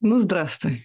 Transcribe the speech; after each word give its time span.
Ну, 0.00 0.18
здравствуй. 0.18 0.82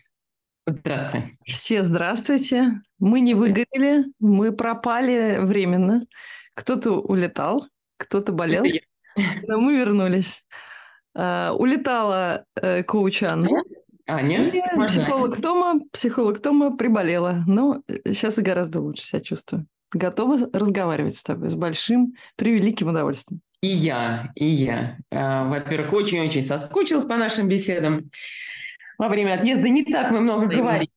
Здравствуй. 0.66 1.38
Все 1.46 1.84
здравствуйте. 1.84 2.82
Мы 2.98 3.20
не 3.20 3.34
выгорели, 3.34 4.06
мы 4.20 4.54
пропали 4.54 5.40
временно. 5.42 6.02
Кто-то 6.54 6.94
улетал, 6.94 7.68
кто-то 7.98 8.32
болел, 8.32 8.64
но 9.48 9.60
мы 9.60 9.76
вернулись. 9.76 10.46
Uh, 11.14 11.52
улетала 11.56 12.46
uh, 12.58 12.84
коуч 12.84 13.22
Анна. 13.24 13.50
Аня. 14.08 14.48
И 14.48 14.62
психолог 14.88 15.42
Тома, 15.42 15.82
психолог 15.92 16.42
Тома 16.42 16.78
приболела. 16.78 17.44
Но 17.48 17.84
сейчас 18.06 18.38
и 18.38 18.42
гораздо 18.42 18.80
лучше 18.80 19.04
себя 19.04 19.20
чувствую. 19.20 19.68
Готова 19.92 20.38
разговаривать 20.54 21.18
с 21.18 21.24
тобой 21.24 21.50
с 21.50 21.56
большим, 21.56 22.14
превеликим 22.38 22.88
удовольствием. 22.88 23.42
И 23.60 23.68
я, 23.68 24.32
и 24.36 24.46
я. 24.46 25.00
Uh, 25.14 25.50
во-первых, 25.50 25.92
очень-очень 25.92 26.44
соскучилась 26.44 27.04
по 27.04 27.18
нашим 27.18 27.50
беседам 27.50 28.10
во 29.02 29.08
время 29.08 29.34
отъезда 29.34 29.68
не 29.68 29.84
так 29.84 30.12
мы 30.12 30.20
много 30.20 30.46
Взаимно. 30.46 30.64
говорим. 30.64 30.88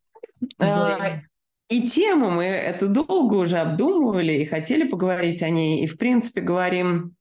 Взаимно. 0.58 1.22
И 1.70 1.82
тему 1.84 2.30
мы 2.30 2.44
эту 2.44 2.86
долго 2.86 3.36
уже 3.36 3.56
обдумывали 3.56 4.34
и 4.34 4.44
хотели 4.44 4.86
поговорить 4.86 5.42
о 5.42 5.48
ней. 5.48 5.82
И, 5.82 5.86
в 5.86 5.96
принципе, 5.96 6.42
говорим 6.42 7.16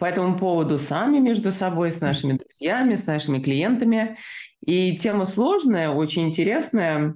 по 0.00 0.06
этому 0.06 0.36
поводу 0.36 0.76
сами 0.76 1.20
между 1.20 1.52
собой, 1.52 1.92
с 1.92 2.00
нашими 2.00 2.32
друзьями, 2.32 2.96
с 2.96 3.06
нашими 3.06 3.38
клиентами. 3.38 4.18
И 4.66 4.96
тема 4.96 5.22
сложная, 5.22 5.90
очень 5.90 6.26
интересная. 6.26 7.14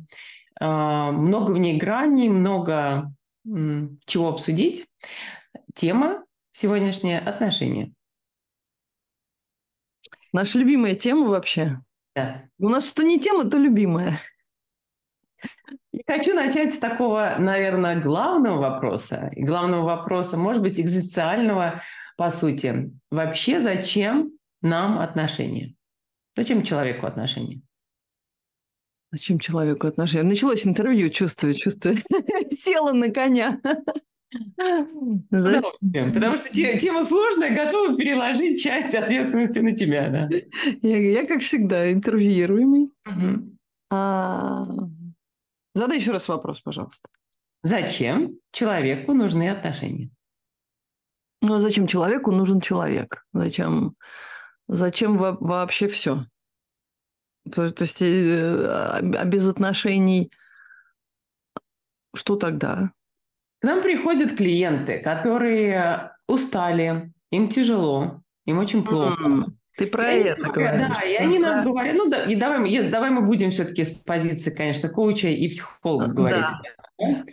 А, 0.60 1.10
много 1.10 1.50
в 1.50 1.58
ней 1.58 1.76
граней, 1.76 2.28
много 2.28 3.12
чего 4.06 4.28
обсудить. 4.28 4.86
Тема 5.74 6.24
сегодняшняя– 6.52 7.18
отношения. 7.26 7.92
Наша 10.32 10.60
любимая 10.60 10.94
тема 10.94 11.26
вообще. 11.26 11.80
Да. 12.14 12.48
У 12.58 12.68
нас 12.68 12.88
что 12.88 13.02
не 13.02 13.18
тема, 13.18 13.50
то 13.50 13.58
любимая. 13.58 14.20
Я 15.92 16.02
хочу 16.06 16.34
начать 16.34 16.74
с 16.74 16.78
такого, 16.78 17.36
наверное, 17.38 18.00
главного 18.00 18.60
вопроса. 18.60 19.30
И 19.34 19.44
главного 19.44 19.84
вопроса, 19.84 20.36
может 20.36 20.62
быть, 20.62 20.80
экзистенциального, 20.80 21.82
по 22.16 22.30
сути. 22.30 22.92
Вообще, 23.10 23.60
зачем 23.60 24.32
нам 24.62 24.98
отношения? 24.98 25.74
Зачем 26.36 26.62
человеку 26.62 27.06
отношения? 27.06 27.60
Зачем 29.12 29.38
человеку 29.38 29.86
отношения? 29.86 30.28
Началось 30.28 30.66
интервью, 30.66 31.10
чувствую, 31.10 31.54
чувствую. 31.54 31.96
Села 32.48 32.92
на 32.92 33.10
коня. 33.10 33.60
Потому 35.30 36.36
что 36.36 36.48
тема 36.52 37.02
сложная, 37.04 37.54
готова 37.54 37.96
переложить 37.96 38.62
часть 38.62 38.94
ответственности 38.94 39.58
на 39.58 39.74
тебя, 39.74 40.08
да. 40.10 40.28
Я, 40.82 40.98
я 40.98 41.26
как 41.26 41.40
всегда, 41.40 41.92
интервьюируемый. 41.92 42.92
Угу. 43.06 43.56
А... 43.90 44.64
Задай 45.74 45.98
еще 45.98 46.12
раз 46.12 46.28
вопрос, 46.28 46.60
пожалуйста. 46.60 47.08
Зачем 47.62 48.38
человеку 48.52 49.12
нужны 49.12 49.48
отношения? 49.50 50.10
Ну, 51.40 51.54
а 51.54 51.60
зачем 51.60 51.86
человеку 51.86 52.30
нужен 52.30 52.60
человек? 52.60 53.26
Зачем, 53.32 53.96
зачем 54.68 55.16
вообще 55.16 55.88
все? 55.88 56.26
То, 57.50 57.70
то 57.70 57.82
есть, 57.82 58.00
э, 58.00 58.66
а 58.66 59.24
без 59.24 59.46
отношений 59.46 60.30
что 62.14 62.36
тогда? 62.36 62.92
К 63.64 63.66
нам 63.66 63.80
приходят 63.80 64.36
клиенты, 64.36 64.98
которые 64.98 66.10
устали, 66.28 67.14
им 67.30 67.48
тяжело, 67.48 68.20
им 68.44 68.58
очень 68.58 68.84
плохо. 68.84 69.26
Mm, 69.26 69.44
ты 69.78 69.86
про 69.86 70.12
и 70.12 70.22
это 70.22 70.50
говоришь. 70.50 70.94
Да, 70.94 71.00
и 71.00 71.14
они 71.14 71.38
нам 71.38 71.64
говорят, 71.64 71.94
ну 71.96 72.10
да, 72.10 72.24
и 72.24 72.36
давай, 72.36 72.90
давай 72.90 73.08
мы 73.08 73.22
будем 73.22 73.52
все-таки 73.52 73.84
с 73.84 73.92
позиции, 73.92 74.50
конечно, 74.50 74.90
коуча 74.90 75.28
и 75.28 75.48
психолога 75.48 76.08
говорить. 76.08 76.44
Да. 76.98 77.24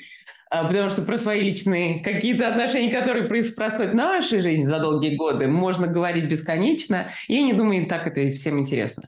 А, 0.50 0.64
потому 0.64 0.90
что 0.90 1.02
про 1.02 1.18
свои 1.18 1.42
личные 1.42 2.02
какие-то 2.02 2.48
отношения, 2.48 2.98
которые 2.98 3.28
происходят 3.28 3.92
в 3.92 3.96
нашей 3.96 4.40
жизни 4.40 4.64
за 4.64 4.80
долгие 4.80 5.18
годы, 5.18 5.50
можно 5.50 5.88
говорить 5.88 6.30
бесконечно. 6.30 7.10
И 7.28 7.34
я 7.34 7.42
не 7.42 7.52
думаю, 7.52 7.88
так 7.88 8.08
это 8.08 8.34
всем 8.34 8.58
интересно. 8.58 9.04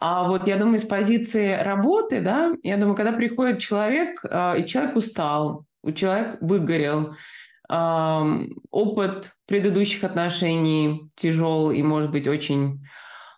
А 0.00 0.26
вот 0.26 0.48
я 0.48 0.56
думаю, 0.56 0.80
с 0.80 0.84
позиции 0.84 1.52
работы, 1.52 2.20
да, 2.20 2.54
я 2.64 2.76
думаю, 2.76 2.96
когда 2.96 3.12
приходит 3.12 3.60
человек, 3.60 4.20
а, 4.28 4.54
и 4.54 4.66
человек 4.66 4.96
устал, 4.96 5.64
у 5.86 5.92
человека 5.92 6.38
выгорел, 6.40 7.14
опыт 7.68 9.32
предыдущих 9.46 10.04
отношений 10.04 11.10
тяжел 11.16 11.70
и, 11.70 11.82
может 11.82 12.10
быть, 12.10 12.28
очень 12.28 12.84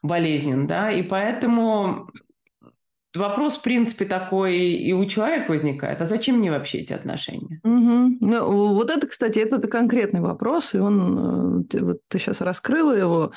болезнен, 0.02 0.66
да, 0.66 0.90
и 0.90 1.02
поэтому 1.02 2.10
вопрос, 3.14 3.56
в 3.56 3.62
принципе, 3.62 4.04
такой 4.04 4.58
и 4.58 4.92
у 4.92 5.04
человека 5.06 5.50
возникает, 5.50 6.00
а 6.00 6.04
зачем 6.04 6.38
мне 6.38 6.50
вообще 6.50 6.78
эти 6.78 6.92
отношения? 6.92 7.60
Угу. 7.64 8.18
Ну, 8.20 8.74
вот 8.74 8.90
это, 8.90 9.06
кстати, 9.06 9.38
это 9.38 9.66
конкретный 9.66 10.20
вопрос, 10.20 10.74
и 10.74 10.78
он, 10.78 11.66
э, 11.72 11.80
вот 11.80 11.98
ты 12.08 12.18
сейчас 12.18 12.40
раскрыла 12.40 12.92
его, 12.92 13.32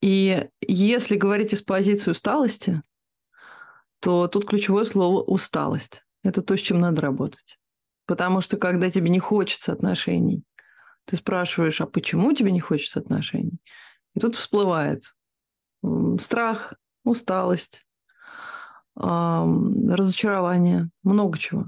и 0.00 0.46
если 0.60 1.16
говорить 1.16 1.52
из 1.52 1.62
позиции 1.62 2.10
усталости, 2.10 2.82
то 4.00 4.28
тут 4.28 4.46
ключевое 4.46 4.84
слово 4.84 5.22
«усталость». 5.22 6.04
Это 6.22 6.42
то, 6.42 6.56
с 6.56 6.60
чем 6.60 6.80
надо 6.80 7.00
работать. 7.00 7.58
Потому 8.06 8.40
что 8.40 8.56
когда 8.56 8.90
тебе 8.90 9.10
не 9.10 9.18
хочется 9.18 9.72
отношений, 9.72 10.44
ты 11.06 11.16
спрашиваешь, 11.16 11.80
а 11.80 11.86
почему 11.86 12.32
тебе 12.32 12.52
не 12.52 12.60
хочется 12.60 13.00
отношений? 13.00 13.58
И 14.14 14.20
тут 14.20 14.36
всплывает 14.36 15.14
страх, 16.20 16.74
усталость, 17.04 17.86
разочарование, 18.96 20.88
много 21.02 21.38
чего. 21.38 21.66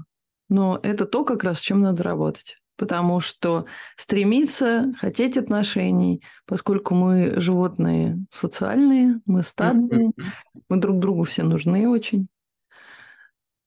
Но 0.49 0.79
это 0.81 1.05
то, 1.05 1.25
как 1.25 1.43
раз 1.43 1.59
с 1.59 1.61
чем 1.61 1.81
надо 1.81 2.03
работать. 2.03 2.57
Потому 2.77 3.19
что 3.19 3.65
стремиться, 3.95 4.93
хотеть 4.99 5.37
отношений, 5.37 6.21
поскольку 6.45 6.93
мы 6.93 7.39
животные 7.39 8.19
социальные, 8.29 9.19
мы 9.25 9.41
стадные, 9.41 10.11
мы 10.69 10.77
друг 10.77 10.99
другу 10.99 11.23
все 11.23 11.43
нужны 11.43 11.89
очень. 11.89 12.27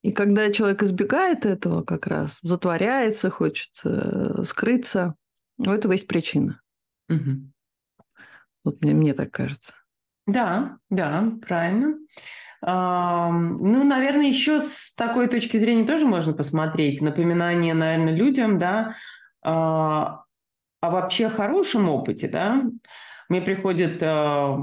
И 0.02 0.12
когда 0.12 0.50
человек 0.50 0.82
избегает 0.82 1.44
этого 1.44 1.82
как 1.82 2.06
раз, 2.06 2.40
затворяется, 2.40 3.30
хочет 3.30 3.70
э, 3.84 4.42
скрыться, 4.44 5.14
у 5.58 5.70
этого 5.70 5.92
есть 5.92 6.06
причина. 6.06 6.60
Угу. 7.08 7.52
Вот 8.64 8.80
мне, 8.80 8.94
мне 8.94 9.14
так 9.14 9.30
кажется. 9.30 9.74
Да, 10.26 10.78
да, 10.88 11.32
правильно. 11.46 11.96
Ну, 12.62 13.84
наверное, 13.84 14.26
еще 14.26 14.60
с 14.60 14.94
такой 14.94 15.28
точки 15.28 15.56
зрения 15.56 15.86
тоже 15.86 16.04
можно 16.04 16.34
посмотреть. 16.34 17.00
Напоминание, 17.00 17.72
наверное, 17.72 18.14
людям, 18.14 18.58
да, 18.58 18.96
а, 19.42 20.24
о 20.82 20.90
вообще 20.90 21.30
хорошем 21.30 21.88
опыте, 21.88 22.28
да. 22.28 22.62
Мне 23.30 23.40
приходит 23.40 24.02
а, 24.02 24.58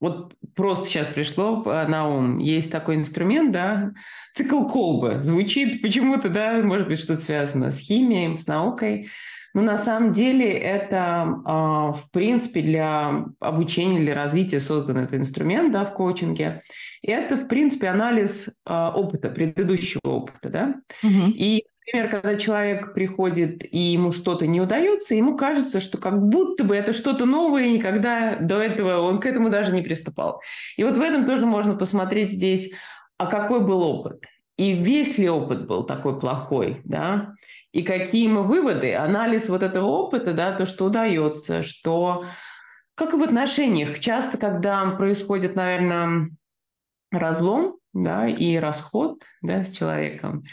вот 0.00 0.34
просто 0.54 0.86
сейчас 0.86 1.06
пришло 1.08 1.62
на 1.64 2.08
ум. 2.08 2.38
Есть 2.38 2.70
такой 2.70 2.96
инструмент, 2.96 3.52
да, 3.52 3.92
цикл 4.34 4.66
колбы. 4.66 5.20
Звучит 5.22 5.80
почему-то, 5.80 6.28
да, 6.28 6.60
может 6.62 6.88
быть, 6.88 7.00
что-то 7.00 7.22
связано 7.22 7.70
с 7.70 7.78
химией, 7.78 8.36
с 8.36 8.46
наукой. 8.46 9.08
Но 9.56 9.62
на 9.62 9.78
самом 9.78 10.12
деле 10.12 10.52
это, 10.52 11.40
а, 11.46 11.92
в 11.92 12.10
принципе, 12.10 12.60
для 12.60 13.24
обучения, 13.40 14.00
для 14.00 14.14
развития 14.14 14.60
создан 14.60 14.98
этот 14.98 15.14
инструмент 15.14 15.72
да, 15.72 15.86
в 15.86 15.94
коучинге. 15.94 16.60
И 17.00 17.10
это, 17.10 17.36
в 17.36 17.48
принципе, 17.48 17.88
анализ 17.88 18.50
а, 18.66 18.92
опыта, 18.94 19.30
предыдущего 19.30 20.02
опыта. 20.04 20.50
Да? 20.50 20.74
Угу. 21.02 21.30
И 21.36 21.64
Например, 21.86 22.10
когда 22.10 22.36
человек 22.36 22.94
приходит 22.94 23.62
и 23.72 23.78
ему 23.78 24.10
что-то 24.10 24.46
не 24.46 24.60
удается, 24.60 25.14
ему 25.14 25.36
кажется, 25.36 25.80
что 25.80 25.98
как 25.98 26.18
будто 26.18 26.64
бы 26.64 26.74
это 26.74 26.92
что-то 26.92 27.26
новое, 27.26 27.68
никогда 27.68 28.36
до 28.36 28.60
этого 28.60 29.00
он 29.02 29.20
к 29.20 29.26
этому 29.26 29.50
даже 29.50 29.72
не 29.72 29.82
приступал. 29.82 30.42
И 30.76 30.82
вот 30.82 30.96
в 30.96 31.00
этом 31.00 31.26
тоже 31.26 31.46
можно 31.46 31.76
посмотреть 31.76 32.32
здесь, 32.32 32.72
а 33.18 33.26
какой 33.26 33.64
был 33.64 33.82
опыт. 33.82 34.24
И 34.56 34.72
весь 34.72 35.18
ли 35.18 35.28
опыт 35.28 35.66
был 35.66 35.84
такой 35.84 36.18
плохой, 36.18 36.80
да? 36.84 37.34
И 37.72 37.82
какие 37.82 38.26
мы 38.26 38.42
выводы, 38.42 38.94
анализ 38.94 39.48
вот 39.48 39.62
этого 39.62 39.86
опыта, 39.86 40.32
да, 40.32 40.52
то, 40.52 40.66
что 40.66 40.86
удается, 40.86 41.62
что... 41.62 42.24
Как 42.94 43.12
и 43.12 43.18
в 43.18 43.22
отношениях. 43.22 44.00
Часто, 44.00 44.38
когда 44.38 44.82
происходит, 44.92 45.54
наверное, 45.54 46.30
разлом, 47.12 47.76
да, 47.92 48.26
и 48.26 48.56
расход, 48.56 49.22
да, 49.42 49.62
с 49.62 49.70
человеком, 49.70 50.44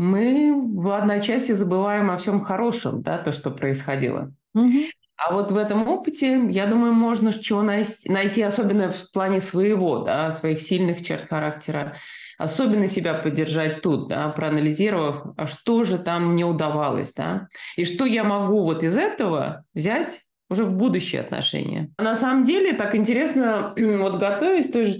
мы 0.00 0.54
в 0.54 0.96
одночасье 0.96 1.54
забываем 1.54 2.10
о 2.10 2.16
всем 2.16 2.40
хорошем, 2.40 3.02
да, 3.02 3.18
то, 3.18 3.32
что 3.32 3.50
происходило. 3.50 4.32
Угу. 4.54 4.78
А 5.18 5.34
вот 5.34 5.52
в 5.52 5.56
этом 5.58 5.86
опыте, 5.86 6.40
я 6.48 6.66
думаю, 6.66 6.94
можно 6.94 7.34
чего 7.34 7.60
найти, 7.60 8.40
особенно 8.40 8.92
в 8.92 9.12
плане 9.12 9.42
своего, 9.42 9.98
да, 9.98 10.30
своих 10.30 10.62
сильных 10.62 11.04
черт 11.04 11.28
характера, 11.28 11.96
особенно 12.38 12.86
себя 12.86 13.12
поддержать 13.12 13.82
тут, 13.82 14.08
да, 14.08 14.30
проанализировав, 14.30 15.34
а 15.36 15.46
что 15.46 15.84
же 15.84 15.98
там 15.98 16.34
не 16.34 16.46
удавалось, 16.46 17.12
да, 17.12 17.48
и 17.76 17.84
что 17.84 18.06
я 18.06 18.24
могу 18.24 18.62
вот 18.62 18.82
из 18.82 18.96
этого 18.96 19.64
взять 19.74 20.20
уже 20.50 20.64
в 20.64 20.74
будущее 20.74 21.20
отношения. 21.20 21.90
На 21.96 22.16
самом 22.16 22.44
деле, 22.44 22.72
так 22.72 22.94
интересно, 22.94 23.72
вот 23.76 24.18
готовясь 24.18 24.70
тоже, 24.70 24.98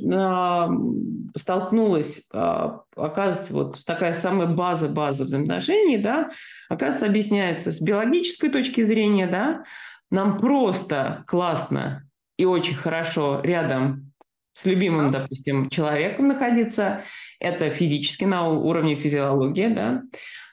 столкнулась, 1.36 2.28
а, 2.32 2.80
оказывается, 2.96 3.54
вот 3.54 3.84
такая 3.84 4.12
самая 4.12 4.48
база, 4.48 4.88
база 4.88 5.24
взаимоотношений, 5.24 5.98
да, 5.98 6.30
оказывается, 6.68 7.06
объясняется 7.06 7.72
с 7.72 7.80
биологической 7.80 8.48
точки 8.48 8.82
зрения, 8.82 9.26
да, 9.26 9.64
нам 10.10 10.38
просто 10.38 11.24
классно 11.26 12.04
и 12.36 12.44
очень 12.44 12.74
хорошо 12.74 13.40
рядом 13.44 14.12
с 14.54 14.66
любимым, 14.66 15.10
допустим, 15.10 15.70
человеком 15.70 16.28
находиться. 16.28 17.04
Это 17.38 17.70
физически 17.70 18.24
на 18.24 18.48
уровне 18.48 18.96
физиологии, 18.96 19.68
да. 19.68 20.02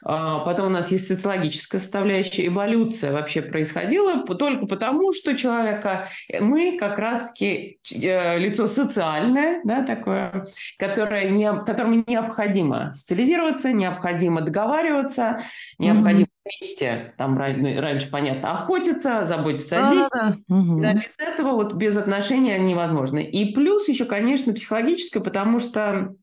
А, 0.04 0.40
потом 0.40 0.66
у 0.66 0.70
нас 0.70 0.90
есть 0.90 1.06
социологическая 1.06 1.78
составляющая. 1.78 2.46
Эволюция 2.46 3.12
вообще 3.12 3.42
происходила 3.42 4.24
только 4.26 4.66
потому, 4.66 5.12
что 5.12 5.36
человека 5.36 6.08
мы 6.40 6.76
как 6.78 6.98
раз-таки 6.98 7.78
э, 7.92 8.38
лицо 8.38 8.66
социальное, 8.66 9.60
да, 9.64 9.82
такое, 9.82 10.46
которое 10.78 11.30
не, 11.30 11.52
которому 11.64 12.04
необходимо 12.06 12.92
социализироваться, 12.94 13.72
необходимо 13.72 14.40
договариваться, 14.40 15.42
необходимо 15.78 16.26
mm-hmm. 16.26 16.50
вместе, 16.60 17.14
там 17.18 17.34
ну, 17.34 17.80
раньше, 17.80 18.10
понятно, 18.10 18.52
охотиться, 18.52 19.24
заботиться 19.24 19.86
о 19.86 19.90
детях. 19.90 20.08
Да. 20.12 20.36
Угу. 20.48 20.80
Да, 20.80 20.94
без 20.94 21.14
этого 21.18 21.52
вот 21.52 21.74
без 21.74 21.96
отношения 21.96 22.58
невозможно. 22.58 23.18
И 23.18 23.52
плюс 23.52 23.88
еще, 23.88 24.04
конечно, 24.04 24.52
психологическое, 24.52 25.20
потому 25.20 25.58
что 25.58 26.14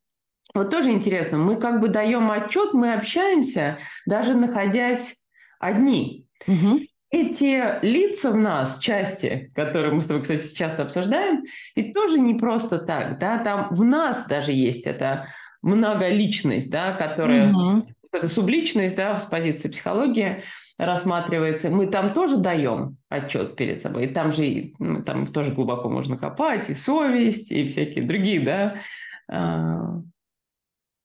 вот 0.56 0.72
тоже 0.72 0.92
интересно, 0.92 1.38
мы 1.38 1.57
как 1.57 1.80
бы 1.81 1.90
даем 1.90 2.31
отчет, 2.31 2.74
мы 2.74 2.94
общаемся, 2.94 3.78
даже 4.06 4.34
находясь 4.34 5.18
одни. 5.60 6.25
Угу. 6.48 6.80
Эти 7.12 7.86
лица 7.86 8.31
в 8.31 8.36
нас, 8.36 8.80
части, 8.80 9.52
которые 9.54 9.94
мы 9.94 10.02
с 10.02 10.07
тобой, 10.07 10.22
кстати, 10.22 10.54
часто 10.54 10.84
обсуждаем, 10.84 11.44
ведь 11.75 11.94
тоже 11.94 12.19
не 12.19 12.36
просто 12.36 12.80
так, 12.80 13.19
да, 13.19 13.38
там 13.40 13.68
в 13.72 13.84
нас 13.84 14.28
даже 14.28 14.52
есть 14.52 14.88
эта 14.88 15.28
многоличность, 15.62 16.72
да, 16.72 16.94
которая, 16.94 17.51
угу. 17.51 17.86
это 18.12 18.28
субличность, 18.28 18.96
да, 18.96 19.19
с 19.19 19.25
позиции 19.25 19.69
психологии 19.69 20.42
рассматривается, 20.78 21.69
мы 21.69 21.88
там 21.88 22.13
тоже 22.13 22.38
даем 22.38 22.98
отчет 23.10 23.56
перед 23.56 23.81
собой, 23.81 24.06
и 24.06 24.08
там 24.08 24.31
же, 24.31 24.74
ну, 24.80 25.04
там 25.04 25.28
тоже 25.28 25.54
глубоко 25.54 25.90
можно 25.90 26.18
копать, 26.18 26.69
и 26.69 26.74
совесть, 26.74 27.51
и 27.51 27.66
всякие 27.68 28.06
другие, 28.06 28.40
да, 28.42 30.01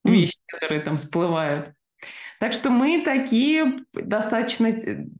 вещи, 0.05 0.37
которые 0.47 0.81
там 0.81 0.97
всплывают. 0.97 1.75
Так 2.38 2.55
что 2.55 2.70
мы 2.70 3.02
такие 3.05 3.81
достаточно, 3.93 4.73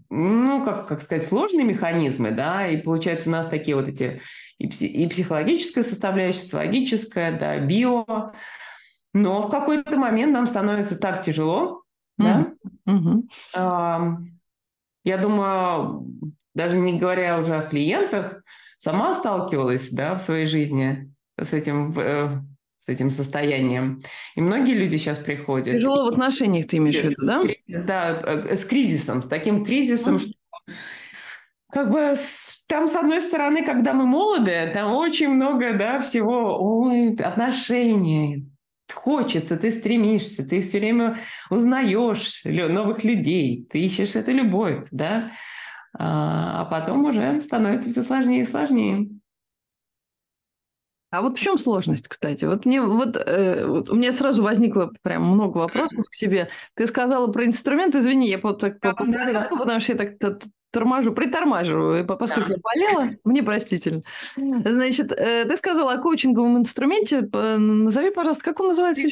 ну, 0.09 0.65
как, 0.65 0.88
как 0.88 1.03
сказать, 1.03 1.25
сложные 1.25 1.65
механизмы, 1.65 2.31
да, 2.31 2.67
и 2.67 2.79
получается 2.79 3.29
у 3.29 3.32
нас 3.32 3.47
такие 3.47 3.77
вот 3.77 3.88
эти 3.88 4.23
и, 4.59 4.69
пси, 4.69 4.87
и 4.87 5.06
психологическая 5.09 5.85
составляющая, 5.85 6.41
социологическая, 6.41 7.38
да, 7.38 7.59
био. 7.59 8.32
Но 9.12 9.43
в 9.43 9.50
какой-то 9.50 9.97
момент 9.97 10.32
нам 10.32 10.47
становится 10.47 10.99
так 10.99 11.23
тяжело, 11.23 11.83
mm-hmm. 12.21 12.25
да. 12.25 12.53
Mm-hmm. 12.88 13.23
А, 13.55 14.17
я 15.05 15.19
думаю, 15.19 16.06
даже 16.55 16.79
не 16.79 16.99
говоря 16.99 17.38
уже 17.38 17.56
о 17.56 17.69
клиентах, 17.69 18.43
сама 18.79 19.15
сталкивалась, 19.15 19.91
да, 19.91 20.15
в 20.15 20.21
своей 20.21 20.47
жизни 20.47 21.12
с 21.38 21.53
этим 21.53 21.99
э, 21.99 22.43
с 22.81 22.88
этим 22.88 23.11
состоянием. 23.11 24.03
И 24.35 24.41
многие 24.41 24.73
люди 24.73 24.97
сейчас 24.97 25.19
приходят. 25.19 25.77
Тяжело 25.77 26.06
в 26.06 26.12
отношениях, 26.12 26.67
ты 26.67 26.79
имеешь 26.79 27.00
в 27.00 27.05
виду, 27.05 27.27
да? 27.27 27.43
Да, 27.69 28.23
э, 28.25 28.56
с 28.56 28.65
кризисом, 28.65 29.23
с 29.23 29.29
таким 29.29 29.65
кризисом, 29.65 30.19
что 30.19 30.32
как 31.71 31.91
бы 31.91 32.15
там, 32.67 32.88
с 32.88 32.97
одной 32.97 33.21
стороны, 33.21 33.65
когда 33.65 33.93
мы 33.93 34.06
молоды, 34.06 34.71
там 34.75 34.93
очень 34.93 35.29
много, 35.29 35.75
да, 35.75 36.00
всего, 36.00 36.59
ой, 36.59 37.15
отношений, 37.15 38.50
хочется, 38.93 39.56
ты 39.56 39.71
стремишься, 39.71 40.49
ты 40.49 40.61
все 40.61 40.81
время 40.81 41.17
узнаешь 41.49 42.44
новых 42.44 43.05
людей, 43.05 43.67
ты 43.71 43.79
ищешь 43.79 44.17
эту 44.17 44.33
любовь, 44.33 44.88
да, 44.91 45.31
а, 45.97 46.62
а 46.62 46.65
потом 46.65 47.05
уже 47.05 47.41
становится 47.41 47.91
все 47.91 48.03
сложнее 48.03 48.43
и 48.43 48.47
сложнее. 48.47 49.09
А 51.11 51.23
вот 51.23 51.39
в 51.39 51.41
чем 51.41 51.59
сложность, 51.59 52.09
кстати? 52.09 52.45
Вот 52.45 52.65
мне 52.65 52.81
вот, 52.81 53.17
э, 53.17 53.67
вот 53.67 53.89
у 53.89 53.97
меня 53.97 54.12
сразу 54.12 54.43
возникло 54.43 54.93
прям 55.03 55.25
много 55.25 55.59
вопросов 55.59 56.07
к 56.09 56.15
себе. 56.15 56.49
Ты 56.75 56.87
сказала 56.87 57.27
про 57.33 57.45
инструмент, 57.47 57.95
извини, 57.95 58.29
я 58.29 58.39
вот 58.39 58.61
так 58.61 58.79
да, 58.81 58.93
да. 58.97 59.49
потому 59.51 59.81
что 59.81 59.93
я 59.93 59.99
так 59.99 60.19
торможу, 60.71 61.12
притормаживаю, 61.12 62.07
поскольку 62.07 62.51
да. 62.51 62.55
я 62.55 62.61
болела, 62.62 63.11
мне 63.25 63.43
простительно. 63.43 64.03
Значит, 64.37 65.12
э, 65.12 65.45
ты 65.45 65.57
сказала 65.57 65.95
о 65.95 65.99
коучинговом 65.99 66.59
инструменте. 66.59 67.23
Назови, 67.23 68.11
пожалуйста, 68.11 68.45
как 68.45 68.61
он 68.61 68.69
называется? 68.69 69.05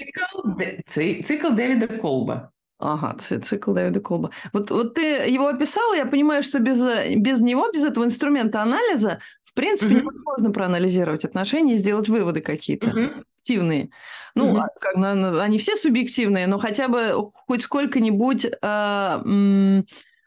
Цикл, 0.87 1.23
цикл 1.25 1.51
Дэвида 1.51 1.99
Колба. 1.99 2.53
Ага, 2.81 3.17
цикл 3.19 3.73
Дэвида 3.73 4.01
Колба. 4.01 4.31
Вот, 4.53 4.71
вот 4.71 4.95
ты 4.95 5.03
его 5.29 5.49
описала, 5.49 5.95
я 5.95 6.07
понимаю, 6.07 6.45
что 6.45 6.61
без, 6.61 6.81
без 7.17 7.41
него, 7.41 7.69
без 7.73 7.83
этого 7.83 8.05
инструмента 8.05 8.63
анализа, 8.63 9.19
принципе, 9.59 9.97
угу. 9.97 10.01
невозможно 10.03 10.53
проанализировать 10.53 11.25
отношения 11.25 11.75
и 11.75 11.79
сделать 11.79 12.09
выводы 12.09 12.41
какие-то 12.41 12.91
угу. 12.91 13.25
активные. 13.41 13.91
Ну, 14.37 14.53
угу. 14.53 14.63
как, 14.81 14.95
они 14.95 15.59
все 15.59 15.75
субъективные, 15.75 16.47
но 16.47 16.59
хотя 16.59 16.87
бы 16.87 17.29
хоть 17.49 17.63
сколько-нибудь 17.63 18.45
э, 18.45 18.51
м, 18.63 19.85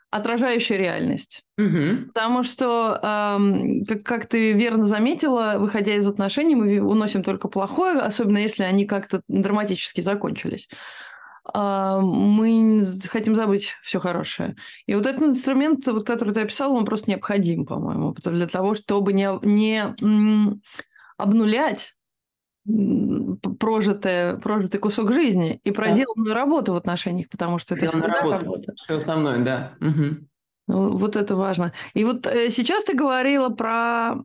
отражающая 0.09 0.75
реальность. 0.75 1.45
Угу. 1.57 2.07
Потому 2.13 2.43
что, 2.43 2.99
э, 3.01 3.85
как, 3.87 4.03
как 4.03 4.25
ты 4.25 4.51
верно 4.51 4.83
заметила, 4.83 5.55
выходя 5.59 5.95
из 5.95 6.05
отношений, 6.05 6.55
мы 6.55 6.81
уносим 6.81 7.23
только 7.23 7.47
плохое, 7.47 7.99
особенно 7.99 8.39
если 8.39 8.63
они 8.63 8.85
как-то 8.85 9.21
драматически 9.29 10.01
закончились. 10.01 10.67
А, 11.43 11.99
мы 11.99 12.83
хотим 13.09 13.35
забыть 13.35 13.75
все 13.81 13.99
хорошее. 13.99 14.55
И 14.85 14.93
вот 14.93 15.05
этот 15.05 15.21
инструмент, 15.23 15.85
вот, 15.87 16.05
который 16.05 16.33
ты 16.33 16.41
описал, 16.41 16.73
он 16.73 16.85
просто 16.85 17.09
необходим, 17.09 17.65
по-моему, 17.65 18.13
для 18.13 18.47
того, 18.47 18.75
чтобы 18.75 19.13
не, 19.13 19.29
не 19.41 19.95
обнулять 21.17 21.95
прожитое, 23.59 24.37
прожитый 24.37 24.79
кусок 24.79 25.11
жизни 25.11 25.59
и 25.63 25.71
проделанную 25.71 26.29
да. 26.29 26.35
работу 26.35 26.73
в 26.73 26.75
отношениях, 26.75 27.27
потому 27.29 27.57
что 27.57 27.75
это 27.75 27.87
всегда 27.87 28.07
работа. 28.07 28.37
работа. 28.37 28.73
Все 28.75 28.97
основное, 28.97 29.39
да. 29.39 29.73
Угу. 29.81 30.27
Ну, 30.67 30.97
вот 30.97 31.15
это 31.15 31.35
важно. 31.35 31.73
И 31.93 32.03
вот 32.03 32.27
э, 32.27 32.49
сейчас 32.49 32.83
ты 32.83 32.93
говорила 32.93 33.49
про 33.49 34.15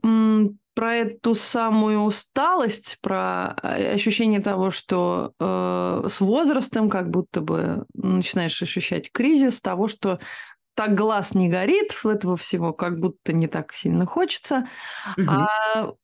про 0.75 0.95
эту 0.95 1.35
самую 1.35 2.01
усталость, 2.01 2.99
про 3.01 3.57
э, 3.63 3.95
ощущение 3.95 4.41
того, 4.41 4.71
что 4.71 5.33
э, 5.41 6.05
с 6.07 6.21
возрастом 6.21 6.91
как 6.91 7.09
будто 7.09 7.41
бы 7.41 7.87
начинаешь 7.95 8.61
ощущать 8.61 9.11
кризис, 9.11 9.63
того, 9.63 9.89
что 9.89 10.21
так 10.75 10.95
глаз 10.95 11.35
не 11.35 11.49
горит, 11.49 11.97
этого 12.05 12.37
всего 12.37 12.75
как 12.75 13.01
будто 13.01 13.33
не 13.33 13.49
так 13.49 13.73
сильно 13.73 14.05
хочется. 14.05 14.69
Угу. 15.17 15.27
А 15.31 15.95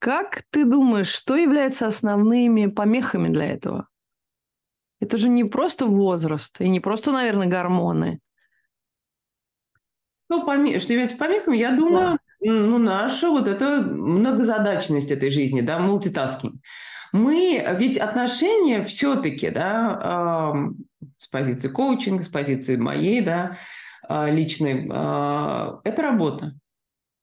как 0.00 0.42
ты 0.50 0.64
думаешь, 0.64 1.06
что 1.06 1.36
является 1.36 1.86
основными 1.86 2.66
помехами 2.66 3.28
для 3.28 3.46
этого? 3.46 3.86
Это 5.00 5.16
же 5.16 5.28
не 5.28 5.44
просто 5.44 5.86
возраст 5.86 6.60
и 6.60 6.68
не 6.68 6.80
просто, 6.80 7.12
наверное, 7.12 7.46
гормоны. 7.46 8.18
Ну, 10.28 10.44
помех, 10.44 10.80
что 10.82 10.92
является 10.92 11.16
помехами, 11.16 11.56
я 11.56 11.72
думаю, 11.72 12.00
да 12.00 12.18
ну, 12.40 12.78
наша 12.78 13.30
вот 13.30 13.48
эта 13.48 13.80
многозадачность 13.80 15.10
этой 15.10 15.30
жизни, 15.30 15.60
да, 15.60 15.78
мультитаскинг. 15.78 16.54
Мы, 17.12 17.64
ведь 17.78 17.98
отношения 17.98 18.84
все-таки, 18.84 19.50
да, 19.50 20.52
э, 20.54 21.06
с 21.16 21.26
позиции 21.28 21.68
коучинга, 21.68 22.22
с 22.22 22.28
позиции 22.28 22.76
моей, 22.76 23.22
да, 23.22 23.56
э, 24.08 24.30
личной, 24.30 24.86
э, 24.88 25.72
это 25.84 26.02
работа. 26.02 26.54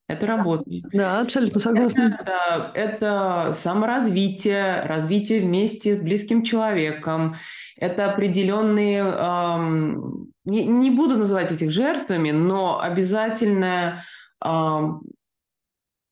Это 0.08 0.28
работа. 0.28 0.64
Да, 0.94 1.22
абсолютно 1.22 1.60
согласна. 1.60 2.20
Это, 2.20 2.72
это 2.76 3.54
саморазвитие, 3.54 4.82
развитие 4.82 5.42
вместе 5.42 5.96
с 5.96 6.02
близким 6.02 6.44
человеком. 6.44 7.38
Это 7.76 8.12
определенные, 8.12 9.00
эм, 9.00 10.32
не, 10.46 10.66
не 10.66 10.92
буду 10.92 11.18
называть 11.18 11.52
этих 11.52 11.72
жертвами, 11.72 12.32
но 12.32 12.80
обязательное 12.80 14.04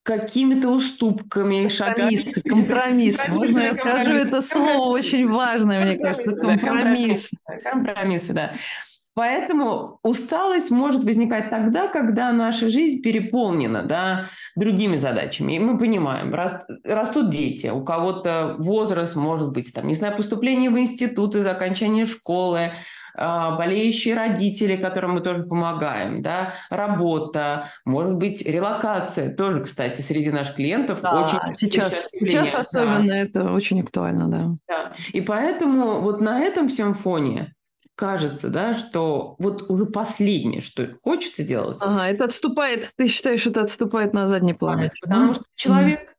какими-то 0.04 0.70
уступками, 0.70 1.70
шагами. 1.70 2.18
Компромисс. 2.48 3.28
Можно 3.28 3.60
я 3.60 3.74
скажу 3.74 4.12
это 4.12 4.42
слово 4.42 4.90
очень 4.90 5.30
важное, 5.30 5.86
мне 5.86 5.98
кажется. 5.98 6.36
Компромисс. 6.36 7.30
Компромиссы, 7.64 8.34
да. 8.34 8.54
Поэтому 9.16 10.00
усталость 10.02 10.72
может 10.72 11.04
возникать 11.04 11.52
тогда, 11.52 11.88
когда 11.88 12.32
наша 12.32 12.68
жизнь 12.68 13.04
переполнена 13.04 13.84
да, 13.84 14.26
другими 14.56 14.96
задачами. 14.96 15.54
И 15.54 15.60
мы 15.60 15.78
понимаем, 15.78 16.34
растут 16.34 17.30
дети, 17.30 17.68
у 17.68 17.84
кого-то 17.84 18.56
возраст 18.58 19.16
может 19.16 19.52
быть, 19.52 19.72
там, 19.72 19.88
не 19.88 19.94
знаю, 19.94 20.16
поступление 20.16 20.72
в 20.72 20.80
институт 20.80 21.36
из 21.36 21.46
окончания 21.46 22.08
школы, 22.08 22.74
болеющие 23.16 24.16
родители, 24.16 24.76
которым 24.76 25.12
мы 25.12 25.22
тоже 25.22 25.44
помогаем, 25.44 26.22
да, 26.22 26.54
работа, 26.70 27.70
может 27.86 28.16
быть, 28.16 28.46
релокация, 28.46 29.34
тоже, 29.34 29.62
кстати, 29.62 30.02
среди 30.02 30.32
наших 30.32 30.56
клиентов 30.56 31.02
да, 31.02 31.26
очень 31.26 31.56
сейчас, 31.56 32.10
сейчас 32.12 32.56
особенно 32.56 33.08
да. 33.08 33.18
это 33.18 33.52
очень 33.52 33.82
актуально, 33.82 34.28
да. 34.30 34.50
да. 34.68 34.94
И 35.12 35.22
поэтому 35.22 36.02
вот 36.02 36.22
на 36.22 36.40
этом 36.40 36.68
всем 36.68 36.94
фоне 36.94 37.54
кажется, 37.96 38.50
да, 38.50 38.74
что 38.74 39.36
вот 39.40 39.70
уже 39.70 39.86
последнее, 39.86 40.62
что 40.62 40.88
хочется 41.04 41.44
делать. 41.44 41.78
Ага, 41.82 42.08
это 42.08 42.26
отступает, 42.26 42.92
ты 42.96 43.08
считаешь, 43.08 43.46
это 43.46 43.62
отступает 43.62 44.14
на 44.14 44.28
задний 44.28 44.54
план? 44.54 44.90
Потому 45.02 45.34
что 45.34 45.44
человек 45.56 46.14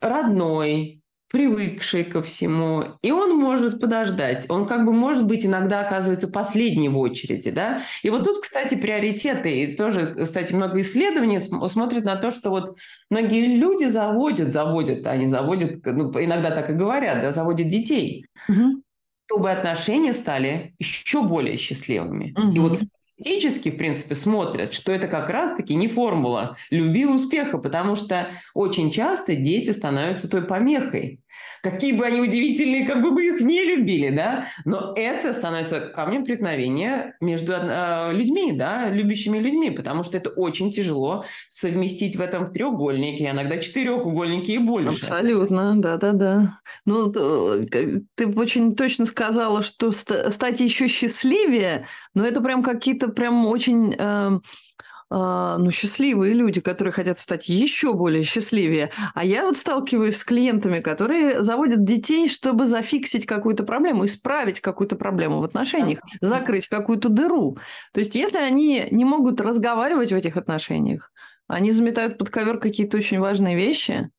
родной, 0.00 1.02
привыкший 1.30 2.04
ко 2.04 2.22
всему, 2.22 2.84
и 3.02 3.10
он 3.10 3.36
может 3.36 3.80
подождать. 3.80 4.46
Он 4.48 4.66
как 4.66 4.84
бы, 4.84 4.92
может 4.92 5.26
быть, 5.26 5.44
иногда 5.44 5.80
оказывается 5.80 6.28
последний 6.28 6.88
в 6.88 6.98
очереди, 6.98 7.50
да. 7.50 7.82
И 8.02 8.10
вот 8.10 8.24
тут, 8.24 8.40
кстати, 8.42 8.74
приоритеты, 8.76 9.62
и 9.62 9.76
тоже, 9.76 10.14
кстати, 10.20 10.54
много 10.54 10.80
исследований 10.80 11.38
смотрят 11.38 12.04
на 12.04 12.16
то, 12.16 12.30
что 12.30 12.50
вот 12.50 12.78
многие 13.10 13.56
люди 13.56 13.86
заводят, 13.86 14.52
заводят, 14.52 15.06
они 15.06 15.26
заводят, 15.26 15.84
ну, 15.84 16.10
иногда 16.12 16.50
так 16.50 16.70
и 16.70 16.74
говорят, 16.74 17.20
да, 17.20 17.32
заводят 17.32 17.68
детей. 17.68 18.26
Угу 18.48 18.82
чтобы 19.28 19.50
отношения 19.50 20.14
стали 20.14 20.74
еще 20.78 21.22
более 21.22 21.58
счастливыми. 21.58 22.34
Угу. 22.36 22.52
И 22.52 22.58
вот 22.60 22.78
статистически, 22.78 23.70
в 23.70 23.76
принципе, 23.76 24.14
смотрят, 24.14 24.72
что 24.72 24.90
это 24.90 25.06
как 25.06 25.28
раз-таки 25.28 25.74
не 25.74 25.86
формула 25.86 26.56
любви 26.70 27.02
и 27.02 27.04
успеха, 27.04 27.58
потому 27.58 27.94
что 27.94 28.30
очень 28.54 28.90
часто 28.90 29.36
дети 29.36 29.70
становятся 29.70 30.30
той 30.30 30.42
помехой, 30.42 31.20
какие 31.62 31.92
бы 31.92 32.06
они 32.06 32.20
удивительные, 32.20 32.86
как 32.86 33.02
бы 33.02 33.10
мы 33.10 33.26
их 33.26 33.40
не 33.40 33.64
любили, 33.64 34.10
да, 34.10 34.46
но 34.64 34.92
это 34.96 35.32
становится 35.32 35.80
камнем 35.80 36.24
преткновения 36.24 37.16
между 37.20 37.52
э, 37.52 38.12
людьми, 38.12 38.52
да, 38.52 38.88
любящими 38.90 39.38
людьми, 39.38 39.70
потому 39.70 40.02
что 40.02 40.16
это 40.16 40.30
очень 40.30 40.72
тяжело 40.72 41.24
совместить 41.48 42.16
в 42.16 42.20
этом 42.20 42.50
треугольнике, 42.50 43.30
иногда 43.30 43.58
четырехугольнике 43.58 44.54
и 44.54 44.58
больше. 44.58 45.06
Абсолютно, 45.06 45.74
да-да-да. 45.76 46.58
Ну, 46.84 47.12
ты 47.12 48.04
очень 48.36 48.74
точно 48.74 49.06
сказала, 49.06 49.62
что 49.62 49.90
стать 49.90 50.60
еще 50.60 50.88
счастливее, 50.88 51.86
но 52.14 52.24
это 52.24 52.40
прям 52.40 52.62
какие-то 52.62 53.08
прям 53.08 53.46
очень... 53.46 53.94
Э, 53.94 53.98
а, 53.98 54.40
ну, 55.10 55.70
счастливые 55.70 56.34
люди, 56.34 56.60
которые 56.60 56.92
хотят 56.92 57.18
стать 57.18 57.48
еще 57.48 57.94
более 57.94 58.22
счастливее. 58.24 58.90
А 59.14 59.24
я 59.24 59.44
вот 59.44 59.56
сталкиваюсь 59.56 60.16
с 60.16 60.24
клиентами, 60.24 60.80
которые 60.80 61.42
заводят 61.42 61.82
детей, 61.82 62.28
чтобы 62.28 62.66
зафиксить 62.66 63.24
какую-то 63.24 63.64
проблему, 63.64 64.04
исправить 64.04 64.60
какую-то 64.60 64.96
проблему 64.96 65.40
в 65.40 65.44
отношениях, 65.44 66.00
закрыть 66.20 66.68
какую-то 66.68 67.08
дыру. 67.08 67.58
То 67.92 68.00
есть, 68.00 68.14
если 68.14 68.38
они 68.38 68.86
не 68.90 69.04
могут 69.04 69.40
разговаривать 69.40 70.12
в 70.12 70.16
этих 70.16 70.36
отношениях, 70.36 71.10
они 71.46 71.70
заметают 71.70 72.18
под 72.18 72.28
ковер 72.28 72.58
какие-то 72.58 72.98
очень 72.98 73.18
важные 73.18 73.56
вещи, 73.56 74.10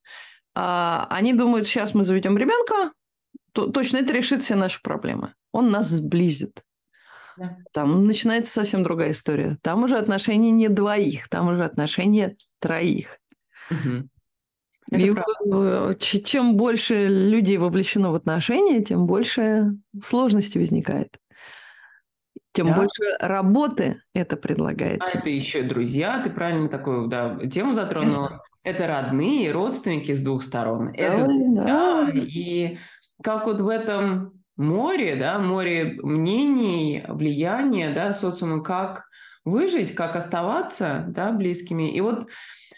а, 0.55 1.07
они 1.11 1.33
думают, 1.33 1.67
сейчас 1.67 1.93
мы 1.93 2.03
заведем 2.03 2.37
ребенка, 2.37 2.91
то 3.53 3.67
точно 3.67 3.97
это 3.97 4.13
решит 4.13 4.41
все 4.41 4.55
наши 4.55 4.81
проблемы. 4.81 5.33
Он 5.51 5.69
нас 5.69 5.87
сблизит. 5.87 6.63
Там 7.71 8.05
начинается 8.05 8.53
совсем 8.53 8.83
другая 8.83 9.11
история. 9.11 9.57
Там 9.61 9.83
уже 9.83 9.97
отношения 9.97 10.51
не 10.51 10.69
двоих, 10.69 11.29
там 11.29 11.49
уже 11.49 11.65
отношения 11.65 12.35
троих. 12.59 13.19
Угу. 13.71 14.09
И 14.91 15.11
правда. 15.11 15.95
чем 15.99 16.55
больше 16.55 17.07
людей 17.07 17.57
вовлечено 17.57 18.11
в 18.11 18.15
отношения, 18.15 18.83
тем 18.83 19.05
больше 19.05 19.75
сложностей 20.03 20.59
возникает. 20.59 21.17
Тем 22.53 22.67
да. 22.67 22.75
больше 22.75 23.03
работы 23.19 24.01
это 24.13 24.35
предлагает. 24.35 25.01
А 25.01 25.17
это 25.17 25.29
еще 25.29 25.61
друзья, 25.61 26.21
ты 26.23 26.31
правильно 26.31 26.67
такую 26.67 27.07
да, 27.07 27.37
тему 27.47 27.73
затронула. 27.73 28.27
Конечно. 28.27 28.43
Это 28.63 28.87
родные, 28.87 29.51
родственники 29.51 30.13
с 30.13 30.21
двух 30.21 30.43
сторон. 30.43 30.87
Да, 30.87 30.91
это 30.97 31.27
да. 31.27 32.09
И 32.15 32.77
как 33.23 33.45
вот 33.45 33.61
в 33.61 33.67
этом 33.67 34.38
море, 34.59 35.15
да, 35.15 35.39
море 35.39 35.97
мнений, 36.03 37.03
влияния, 37.07 37.93
да, 37.93 38.13
социума, 38.13 38.61
как 38.61 39.07
выжить, 39.45 39.95
как 39.95 40.15
оставаться, 40.15 41.05
да, 41.07 41.31
близкими. 41.31 41.91
И 41.95 42.01
вот 42.01 42.29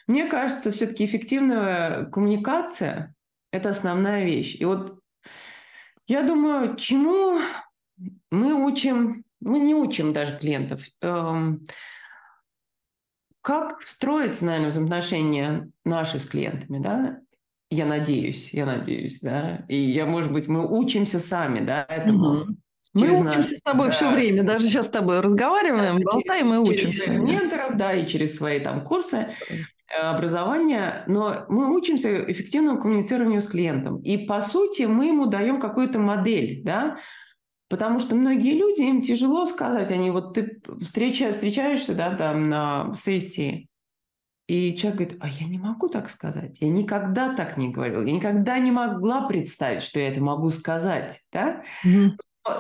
мне 0.08 0.28
кажется, 0.28 0.72
все-таки 0.72 1.06
эффективная 1.06 2.06
коммуникация– 2.06 3.16
это 3.52 3.70
основная 3.70 4.26
вещь. 4.26 4.56
И 4.60 4.66
вот 4.66 5.00
я 6.08 6.24
думаю, 6.24 6.76
чему 6.76 7.40
мы 8.30 8.54
учим, 8.66 9.24
мы 9.40 9.60
не 9.60 9.74
учим 9.74 10.14
даже 10.14 10.38
клиентов, 10.38 10.82
эм, 11.02 11.66
как 13.42 13.82
строить, 13.84 14.40
наверное, 14.42 14.70
взаимоотношения 14.70 15.72
наши 15.84 16.20
с 16.20 16.26
клиентами, 16.26 16.80
да, 16.80 17.20
я 17.72 17.86
надеюсь, 17.86 18.54
я 18.54 18.66
надеюсь, 18.66 19.22
да. 19.22 19.64
И 19.68 19.78
я, 19.78 20.06
может 20.06 20.32
быть, 20.32 20.48
мы 20.48 20.68
учимся 20.68 21.20
сами, 21.20 21.66
да, 21.66 21.86
этому. 21.88 22.42
Угу. 22.42 22.56
Мы 22.94 23.12
учимся 23.22 23.52
нас, 23.52 23.60
с 23.60 23.62
тобой 23.62 23.88
да. 23.88 23.92
все 23.94 24.12
время, 24.12 24.44
даже 24.44 24.68
сейчас 24.68 24.88
с 24.88 24.90
тобой 24.90 25.22
разговариваем, 25.22 25.98
да, 25.98 26.12
болтаем 26.12 26.48
через, 26.48 26.52
и 26.52 26.74
учимся. 26.74 27.06
Через 27.06 27.22
менторов, 27.22 27.78
да, 27.78 27.94
и 27.94 28.06
через 28.06 28.36
свои 28.36 28.60
там 28.60 28.84
курсы 28.84 29.30
э, 29.50 29.94
образования, 29.94 31.06
но 31.08 31.46
мы 31.48 31.74
учимся 31.74 32.30
эффективному 32.30 32.82
коммуницированию 32.82 33.42
с 33.42 33.48
клиентом. 33.48 34.02
И, 34.02 34.18
по 34.18 34.42
сути, 34.42 34.84
мы 34.84 35.08
ему 35.08 35.28
даем 35.28 35.60
какую-то 35.60 36.00
модель, 36.00 36.62
да, 36.64 36.98
Потому 37.70 38.00
что 38.00 38.16
многие 38.16 38.52
люди, 38.58 38.82
им 38.82 39.02
тяжело 39.02 39.46
сказать, 39.46 39.92
они 39.92 40.12
вот 40.12 40.34
ты 40.34 40.60
встречаешь, 40.82 41.36
встречаешься, 41.36 41.96
да, 41.96 42.14
там 42.14 42.50
на 42.50 42.94
сессии, 42.94 43.70
и 44.48 44.76
человек 44.76 45.00
говорит, 45.00 45.18
а 45.22 45.28
я 45.28 45.48
не 45.48 45.58
могу 45.58 45.88
так 45.88 46.10
сказать, 46.10 46.58
я 46.60 46.70
никогда 46.70 47.34
так 47.34 47.58
не 47.58 47.70
говорил, 47.70 48.06
я 48.06 48.14
никогда 48.14 48.60
не 48.60 48.72
могла 48.72 49.28
представить, 49.28 49.84
что 49.84 50.00
я 50.00 50.10
это 50.10 50.22
могу 50.22 50.50
сказать, 50.50 51.20
да? 51.32 51.64
Mm-hmm. 51.86 52.12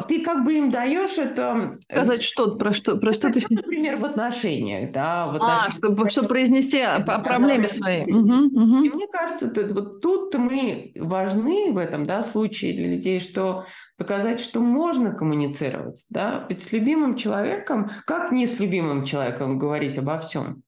Ты 0.07 0.23
как 0.23 0.45
бы 0.45 0.53
им 0.53 0.69
даешь 0.69 1.17
это... 1.17 1.79
Э, 1.89 1.95
сказать 1.97 2.21
что 2.21 2.55
про 2.55 2.71
что, 2.73 2.97
про 2.97 3.13
что 3.13 3.33
ты... 3.33 3.43
Например, 3.49 3.97
в 3.97 4.05
отношениях, 4.05 4.91
да, 4.91 5.25
в 5.25 5.35
отношениях. 5.37 5.67
А, 5.67 5.71
чтобы, 5.71 6.09
чтобы 6.09 6.27
произнести 6.27 6.79
о, 6.81 6.97
о 6.97 7.19
проблеме 7.19 7.67
своей. 7.67 8.03
Угу, 8.03 8.61
угу. 8.61 8.83
И 8.83 8.89
мне 8.89 9.07
кажется, 9.07 9.49
тут, 9.49 9.71
вот 9.71 10.01
тут 10.01 10.35
мы 10.35 10.91
важны 10.95 11.71
в 11.71 11.79
этом, 11.79 12.05
да, 12.05 12.21
случае 12.21 12.73
для 12.73 12.89
людей, 12.89 13.19
что 13.19 13.65
показать, 13.97 14.39
что 14.39 14.59
можно 14.59 15.13
коммуницировать, 15.13 16.05
да, 16.11 16.45
ведь 16.47 16.61
с 16.61 16.71
любимым 16.71 17.15
человеком, 17.15 17.89
как 18.05 18.31
не 18.31 18.45
с 18.45 18.59
любимым 18.59 19.03
человеком 19.03 19.57
говорить 19.57 19.97
обо 19.97 20.19
всем? 20.19 20.61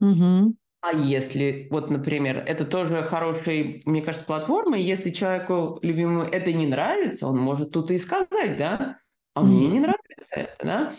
Угу. 0.00 0.54
А 0.82 0.92
если, 0.92 1.68
вот, 1.70 1.90
например, 1.90 2.42
это 2.46 2.64
тоже 2.64 3.02
хорошая, 3.02 3.82
мне 3.84 4.00
кажется, 4.00 4.26
платформа, 4.26 4.78
если 4.78 5.10
человеку 5.10 5.78
любимому 5.82 6.22
это 6.22 6.52
не 6.52 6.66
нравится, 6.66 7.26
он 7.26 7.38
может 7.38 7.72
тут 7.72 7.90
и 7.90 7.98
сказать, 7.98 8.56
да, 8.56 8.96
а 9.34 9.42
mm-hmm. 9.42 9.44
мне 9.44 9.68
не 9.68 9.80
нравится 9.80 10.36
это, 10.36 10.64
да. 10.64 10.92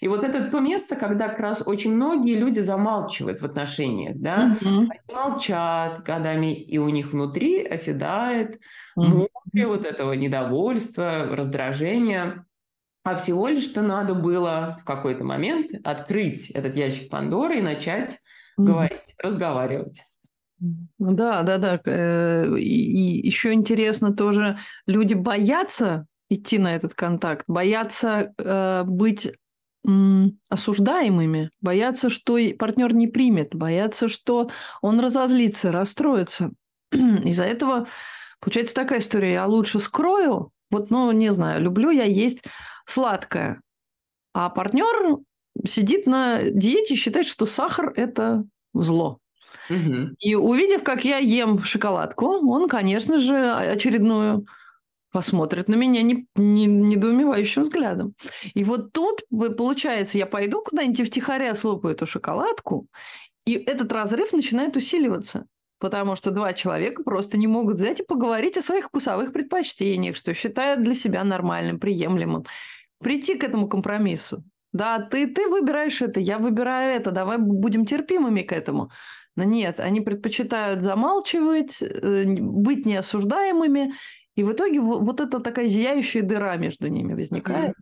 И 0.00 0.08
вот 0.08 0.24
это 0.24 0.50
то 0.50 0.60
место, 0.60 0.96
когда 0.96 1.28
как 1.28 1.40
раз 1.40 1.62
очень 1.66 1.94
многие 1.94 2.34
люди 2.34 2.60
замалчивают 2.60 3.40
в 3.40 3.44
отношениях, 3.44 4.16
да, 4.16 4.58
mm-hmm. 4.60 4.86
они 4.88 5.12
молчат 5.12 6.02
годами, 6.02 6.54
и 6.54 6.78
у 6.78 6.88
них 6.88 7.12
внутри 7.12 7.62
оседает 7.62 8.58
mm-hmm. 8.98 9.28
море 9.52 9.66
вот 9.66 9.84
этого 9.84 10.14
недовольства, 10.14 11.26
раздражения. 11.30 12.46
А 13.04 13.16
всего 13.16 13.48
лишь-то 13.48 13.82
надо 13.82 14.14
было 14.14 14.78
в 14.80 14.84
какой-то 14.84 15.24
момент 15.24 15.70
открыть 15.84 16.50
этот 16.50 16.74
ящик 16.74 17.10
Пандоры 17.10 17.58
и 17.58 17.62
начать 17.62 18.18
говорить, 18.56 19.14
разговаривать. 19.18 20.02
Да, 20.58 21.42
да, 21.42 21.58
да. 21.58 21.80
Э, 21.84 22.56
и 22.58 23.26
еще 23.26 23.52
интересно 23.52 24.14
тоже, 24.14 24.58
люди 24.86 25.14
боятся 25.14 26.06
идти 26.28 26.58
на 26.58 26.74
этот 26.74 26.94
контакт, 26.94 27.44
боятся 27.46 28.32
э, 28.38 28.84
быть 28.84 29.32
осуждаемыми, 30.48 31.50
боятся, 31.60 32.10
что 32.10 32.38
партнер 32.58 32.92
не 32.92 33.06
примет, 33.06 33.54
боятся, 33.54 34.08
что 34.08 34.50
он 34.82 34.98
разозлится, 34.98 35.70
расстроится. 35.70 36.50
Из-за 36.92 37.44
этого 37.44 37.86
получается 38.40 38.74
такая 38.74 38.98
история. 38.98 39.34
Я 39.34 39.46
лучше 39.46 39.78
скрою, 39.78 40.50
вот, 40.70 40.90
ну, 40.90 41.12
не 41.12 41.30
знаю, 41.30 41.62
люблю 41.62 41.90
я 41.90 42.02
есть 42.02 42.42
сладкое, 42.84 43.60
а 44.32 44.50
партнер 44.50 45.18
сидит 45.64 46.06
на 46.06 46.42
диете 46.42 46.94
и 46.94 46.96
считает, 46.96 47.26
что 47.26 47.46
сахар– 47.46 47.92
это 47.96 48.44
зло. 48.74 49.18
Угу. 49.70 50.16
И 50.18 50.34
увидев, 50.34 50.82
как 50.82 51.04
я 51.04 51.18
ем 51.18 51.64
шоколадку, 51.64 52.26
он, 52.26 52.68
конечно 52.68 53.18
же, 53.18 53.52
очередную 53.52 54.46
посмотрит 55.12 55.68
на 55.68 55.76
меня 55.76 56.02
не, 56.02 56.26
не, 56.36 56.66
недоумевающим 56.66 57.62
взглядом. 57.62 58.14
И 58.54 58.64
вот 58.64 58.92
тут, 58.92 59.22
получается, 59.56 60.18
я 60.18 60.26
пойду 60.26 60.62
куда-нибудь 60.62 61.06
втихаря 61.06 61.54
слопаю 61.54 61.94
эту 61.94 62.04
шоколадку, 62.04 62.86
и 63.46 63.54
этот 63.54 63.92
разрыв 63.92 64.32
начинает 64.32 64.76
усиливаться. 64.76 65.46
Потому 65.78 66.16
что 66.16 66.30
два 66.30 66.54
человека 66.54 67.02
просто 67.02 67.36
не 67.36 67.46
могут 67.46 67.76
взять 67.76 68.00
и 68.00 68.04
поговорить 68.04 68.56
о 68.56 68.62
своих 68.62 68.86
вкусовых 68.86 69.32
предпочтениях, 69.32 70.16
что 70.16 70.32
считают 70.32 70.82
для 70.82 70.94
себя 70.94 71.22
нормальным, 71.22 71.78
приемлемым. 71.78 72.44
прийти 73.02 73.34
к 73.34 73.44
этому 73.44 73.68
компромиссу. 73.68 74.42
Да, 74.76 75.00
ты, 75.00 75.26
ты 75.26 75.48
выбираешь 75.48 76.02
это, 76.02 76.20
я 76.20 76.38
выбираю 76.38 76.94
это, 76.94 77.10
давай 77.10 77.38
будем 77.38 77.84
терпимыми 77.84 78.42
к 78.42 78.52
этому. 78.52 78.90
Но 79.34 79.44
нет, 79.44 79.80
они 79.80 80.00
предпочитают 80.00 80.82
замалчивать, 80.82 81.82
э, 81.82 82.24
быть 82.38 82.86
неосуждаемыми, 82.86 83.92
и 84.34 84.42
в 84.42 84.52
итоге 84.52 84.80
вот 84.80 85.20
эта 85.20 85.40
такая 85.40 85.66
зияющая 85.66 86.22
дыра 86.22 86.56
между 86.56 86.88
ними 86.88 87.14
возникает. 87.14 87.74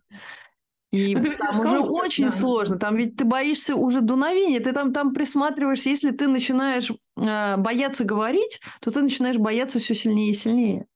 И 0.93 1.15
там 1.39 1.61
уже 1.61 1.81
очень 1.81 2.31
сложно. 2.31 2.79
Там 2.79 2.95
ведь 2.95 3.17
ты 3.17 3.25
боишься 3.25 3.75
уже 3.75 4.01
дуновения, 4.01 4.61
ты 4.61 4.73
там, 4.73 4.93
там 4.93 5.13
присматриваешься. 5.13 5.91
Если 5.91 6.13
ты 6.13 6.29
начинаешь 6.29 6.93
э, 7.17 7.57
бояться 7.57 8.05
говорить, 8.05 8.61
то 8.81 8.93
ты 8.93 9.03
начинаешь 9.03 9.37
бояться 9.37 9.81
все 9.81 9.95
сильнее 9.95 10.31
и 10.31 10.35
сильнее. 10.35 10.87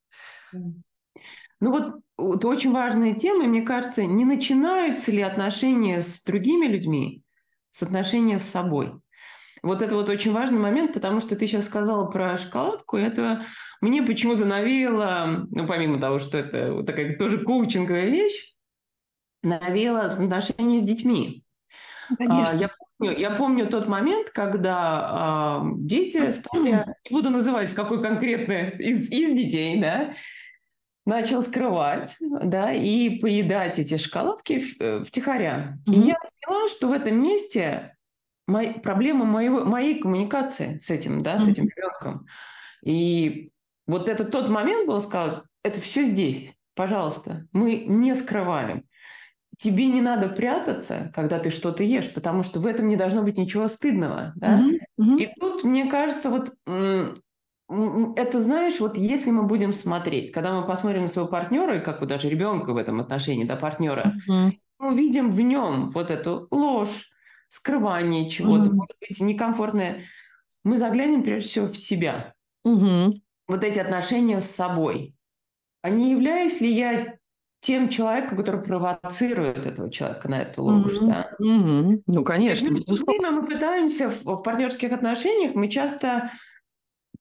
Ну 0.52 1.70
вот 1.72 1.94
это 2.18 2.48
очень 2.48 2.72
важная 2.72 3.14
тема, 3.14 3.44
и 3.44 3.48
мне 3.48 3.62
кажется, 3.62 4.04
не 4.04 4.24
начинаются 4.24 5.12
ли 5.12 5.22
отношения 5.22 6.00
с 6.00 6.22
другими 6.24 6.66
людьми 6.66 7.22
с 7.70 7.82
отношения 7.82 8.38
с 8.38 8.44
собой? 8.44 8.92
Вот 9.62 9.82
это 9.82 9.94
вот 9.94 10.08
очень 10.08 10.32
важный 10.32 10.58
момент, 10.58 10.92
потому 10.92 11.20
что 11.20 11.36
ты 11.36 11.46
сейчас 11.46 11.66
сказала 11.66 12.10
про 12.10 12.36
шоколадку, 12.36 12.96
и 12.96 13.02
это 13.02 13.44
мне 13.80 14.02
почему-то 14.02 14.44
навеяло, 14.44 15.46
ну, 15.50 15.66
помимо 15.66 16.00
того, 16.00 16.18
что 16.18 16.38
это 16.38 16.72
вот 16.72 16.86
такая 16.86 17.16
тоже 17.16 17.38
коучинговая 17.44 18.08
вещь, 18.08 18.54
навеяло 19.42 20.02
отношения 20.02 20.78
с 20.78 20.84
детьми. 20.84 21.44
Конечно. 22.16 22.56
Я 22.56 22.70
помню, 22.98 23.18
я 23.18 23.30
помню 23.30 23.66
тот 23.68 23.86
момент, 23.86 24.30
когда 24.30 25.60
э, 25.62 25.68
дети 25.76 26.30
стали, 26.30 26.84
не 27.04 27.10
буду 27.10 27.30
называть, 27.30 27.72
какой 27.72 28.02
конкретно 28.02 28.70
из, 28.70 29.10
из 29.10 29.36
детей, 29.36 29.80
да, 29.80 30.14
начал 31.08 31.42
скрывать, 31.42 32.16
да, 32.20 32.70
и 32.70 33.18
поедать 33.18 33.78
эти 33.78 33.96
шоколадки 33.96 34.58
в, 34.58 35.04
втихаря. 35.06 35.78
Mm-hmm. 35.86 35.94
И 35.94 35.98
я 36.00 36.16
поняла, 36.16 36.68
что 36.68 36.88
в 36.88 36.92
этом 36.92 37.20
месте 37.20 37.96
мой, 38.46 38.74
проблема 38.74 39.24
моего, 39.24 39.64
моей 39.64 40.00
коммуникации 40.00 40.78
с 40.78 40.90
этим, 40.90 41.22
да, 41.22 41.34
mm-hmm. 41.34 41.38
с 41.38 41.48
этим 41.48 41.64
ребенком. 41.64 42.26
И 42.84 43.50
вот 43.86 44.10
это 44.10 44.24
тот 44.24 44.50
момент 44.50 44.86
был 44.86 45.00
сказать, 45.00 45.40
это 45.64 45.80
все 45.80 46.04
здесь, 46.04 46.54
пожалуйста, 46.74 47.46
мы 47.52 47.76
не 47.86 48.14
скрываем. 48.14 48.84
Тебе 49.56 49.86
не 49.86 50.02
надо 50.02 50.28
прятаться, 50.28 51.10
когда 51.14 51.38
ты 51.38 51.48
что-то 51.50 51.82
ешь, 51.82 52.12
потому 52.12 52.42
что 52.42 52.60
в 52.60 52.66
этом 52.66 52.86
не 52.86 52.96
должно 52.96 53.22
быть 53.22 53.38
ничего 53.38 53.66
стыдного. 53.68 54.34
Да? 54.36 54.60
Mm-hmm. 54.60 54.78
Mm-hmm. 55.00 55.20
И 55.20 55.34
тут, 55.40 55.64
мне 55.64 55.90
кажется, 55.90 56.28
вот 56.28 56.52
это, 57.68 58.40
знаешь, 58.40 58.80
вот 58.80 58.96
если 58.96 59.30
мы 59.30 59.42
будем 59.42 59.72
смотреть, 59.72 60.32
когда 60.32 60.58
мы 60.58 60.66
посмотрим 60.66 61.02
на 61.02 61.08
своего 61.08 61.30
партнера, 61.30 61.78
и 61.78 61.82
как 61.82 62.00
бы 62.00 62.06
даже 62.06 62.28
ребенка 62.30 62.72
в 62.72 62.76
этом 62.76 63.00
отношении, 63.00 63.44
да, 63.44 63.56
партнера, 63.56 64.14
mm-hmm. 64.28 64.52
мы 64.78 64.92
увидим 64.92 65.30
в 65.30 65.40
нем 65.40 65.90
вот 65.90 66.10
эту 66.10 66.48
ложь, 66.50 67.10
скрывание 67.48 68.28
чего-то, 68.30 68.70
mm-hmm. 68.70 68.74
может 68.74 68.96
быть, 69.00 69.20
некомфортное. 69.20 70.04
Мы 70.64 70.78
заглянем 70.78 71.22
прежде 71.22 71.48
всего 71.48 71.66
в 71.66 71.76
себя. 71.76 72.32
Mm-hmm. 72.66 73.12
Вот 73.48 73.64
эти 73.64 73.78
отношения 73.78 74.40
с 74.40 74.50
собой. 74.50 75.14
А 75.82 75.90
не 75.90 76.10
являюсь 76.10 76.60
ли 76.60 76.72
я 76.72 77.16
тем 77.60 77.88
человеком, 77.88 78.38
который 78.38 78.62
провоцирует 78.62 79.66
этого 79.66 79.90
человека 79.90 80.28
на 80.28 80.42
эту 80.42 80.62
ложь, 80.62 81.00
mm-hmm. 81.00 81.06
да? 81.06 81.30
Mm-hmm. 81.42 82.02
Ну, 82.06 82.24
конечно. 82.24 82.70
Время 82.70 83.30
мы 83.30 83.46
пытаемся 83.46 84.10
в, 84.10 84.24
в 84.24 84.42
партнерских 84.42 84.92
отношениях, 84.92 85.54
мы 85.54 85.68
часто 85.68 86.30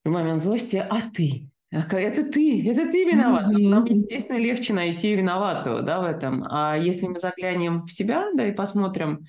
в 0.08 0.12
момент 0.12 0.40
злости, 0.40 0.76
а 0.76 1.00
ты? 1.14 1.48
Это 1.70 2.24
ты, 2.24 2.66
это 2.68 2.90
ты 2.90 3.04
виноват. 3.04 3.48
Mm-hmm. 3.48 3.68
Нам, 3.68 3.84
естественно, 3.84 4.38
легче 4.38 4.72
найти 4.72 5.14
виноватого 5.14 5.82
да, 5.82 6.00
в 6.00 6.04
этом. 6.04 6.46
А 6.48 6.76
если 6.76 7.06
мы 7.06 7.20
заглянем 7.20 7.84
в 7.84 7.92
себя, 7.92 8.24
да, 8.34 8.46
и 8.46 8.52
посмотрим, 8.52 9.26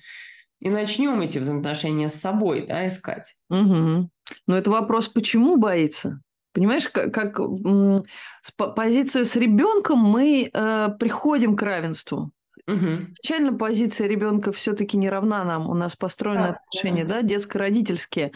и 0.58 0.70
начнем 0.70 1.20
эти 1.20 1.38
взаимоотношения 1.38 2.08
с 2.08 2.14
собой, 2.14 2.66
да, 2.66 2.86
искать. 2.86 3.34
Угу. 3.50 4.10
Но 4.46 4.56
это 4.56 4.70
вопрос, 4.70 5.08
почему 5.08 5.56
боится? 5.56 6.20
Понимаешь, 6.52 6.88
как, 6.88 7.12
как 7.12 7.38
с 7.38 8.50
позиции 8.52 9.22
с 9.22 9.36
ребенком 9.36 9.98
мы 9.98 10.50
э, 10.52 10.88
приходим 10.98 11.56
к 11.56 11.62
равенству. 11.62 12.32
Угу. 12.66 13.06
Начально 13.22 13.56
позиция 13.56 14.06
ребенка 14.06 14.52
все-таки 14.52 14.96
не 14.96 15.08
равна 15.08 15.44
нам. 15.44 15.68
У 15.68 15.74
нас 15.74 15.96
построены 15.96 16.42
да, 16.42 16.56
отношения, 16.56 17.04
да, 17.04 17.16
да 17.16 17.22
детско-родительские 17.22 18.32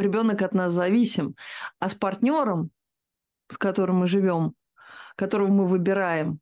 ребенок 0.00 0.42
от 0.42 0.54
нас 0.54 0.72
зависим. 0.72 1.36
А 1.78 1.88
с 1.88 1.94
партнером, 1.94 2.70
с 3.48 3.58
которым 3.58 3.96
мы 3.96 4.06
живем, 4.06 4.54
которого 5.16 5.48
мы 5.48 5.66
выбираем, 5.66 6.40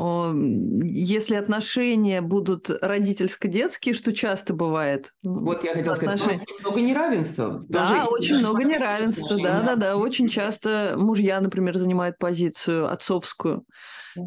если 0.00 1.34
отношения 1.34 2.20
будут 2.20 2.70
родительско-детские, 2.70 3.94
что 3.94 4.12
часто 4.12 4.54
бывает. 4.54 5.12
Вот 5.24 5.64
я 5.64 5.74
хотела 5.74 5.96
отношения... 5.96 6.44
сказать, 6.44 6.60
много 6.62 6.80
неравенства. 6.80 7.60
Да, 7.68 7.80
Даже 7.80 8.04
очень 8.04 8.38
много 8.38 8.62
неравенства, 8.62 9.36
да, 9.42 9.62
да, 9.62 9.74
да. 9.74 9.96
Очень 9.96 10.28
часто 10.28 10.94
мужья, 10.96 11.40
например, 11.40 11.76
занимают 11.78 12.16
позицию 12.18 12.88
отцовскую. 12.92 13.64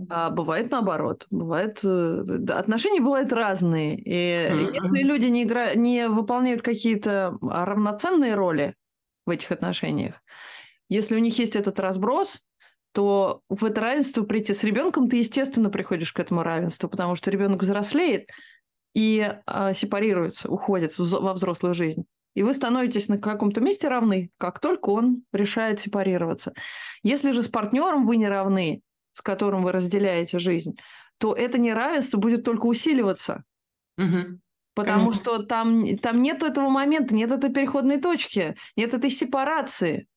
А 0.09 0.29
бывает 0.29 0.71
наоборот. 0.71 1.25
Бывает... 1.29 1.79
Э, 1.85 2.23
отношения 2.49 2.99
бывают 2.99 3.31
разные. 3.31 3.97
И 3.97 4.11
mm-hmm. 4.11 4.73
если 4.75 5.03
люди 5.03 5.25
не, 5.27 5.43
игра... 5.43 5.73
не 5.73 6.09
выполняют 6.09 6.61
какие-то 6.61 7.37
равноценные 7.41 8.35
роли 8.35 8.75
в 9.25 9.29
этих 9.29 9.51
отношениях, 9.51 10.15
если 10.89 11.15
у 11.15 11.19
них 11.19 11.39
есть 11.39 11.55
этот 11.55 11.79
разброс, 11.79 12.43
то 12.93 13.41
в 13.49 13.63
это 13.63 13.81
равенство 13.81 14.23
прийти 14.23 14.53
с 14.53 14.63
ребенком, 14.63 15.09
ты, 15.09 15.17
естественно, 15.17 15.69
приходишь 15.69 16.11
к 16.11 16.19
этому 16.19 16.43
равенству, 16.43 16.89
потому 16.89 17.15
что 17.15 17.31
ребенок 17.31 17.61
взрослеет 17.61 18.29
и 18.93 19.33
э, 19.45 19.73
сепарируется, 19.73 20.49
уходит 20.49 20.97
во 20.97 21.33
взрослую 21.33 21.73
жизнь. 21.73 22.05
И 22.33 22.43
вы 22.43 22.53
становитесь 22.53 23.09
на 23.09 23.17
каком-то 23.17 23.61
месте 23.61 23.87
равны, 23.87 24.29
как 24.37 24.59
только 24.59 24.89
он 24.89 25.23
решает 25.33 25.79
сепарироваться. 25.79 26.53
Если 27.03 27.31
же 27.31 27.43
с 27.43 27.47
партнером 27.47 28.05
вы 28.05 28.17
не 28.17 28.27
равны, 28.27 28.81
с 29.13 29.21
которым 29.21 29.63
вы 29.63 29.71
разделяете 29.71 30.39
жизнь, 30.39 30.77
то 31.17 31.33
это 31.33 31.57
неравенство 31.57 32.17
будет 32.17 32.43
только 32.43 32.65
усиливаться. 32.65 33.43
Угу. 33.97 34.39
Потому 34.73 35.09
Конечно. 35.09 35.21
что 35.21 35.43
там, 35.43 35.97
там 35.97 36.21
нет 36.21 36.43
этого 36.43 36.69
момента, 36.69 37.13
нет 37.13 37.31
этой 37.31 37.51
переходной 37.51 37.99
точки, 37.99 38.55
нет 38.77 38.93
этой 38.93 39.09
сепарации. 39.09 40.07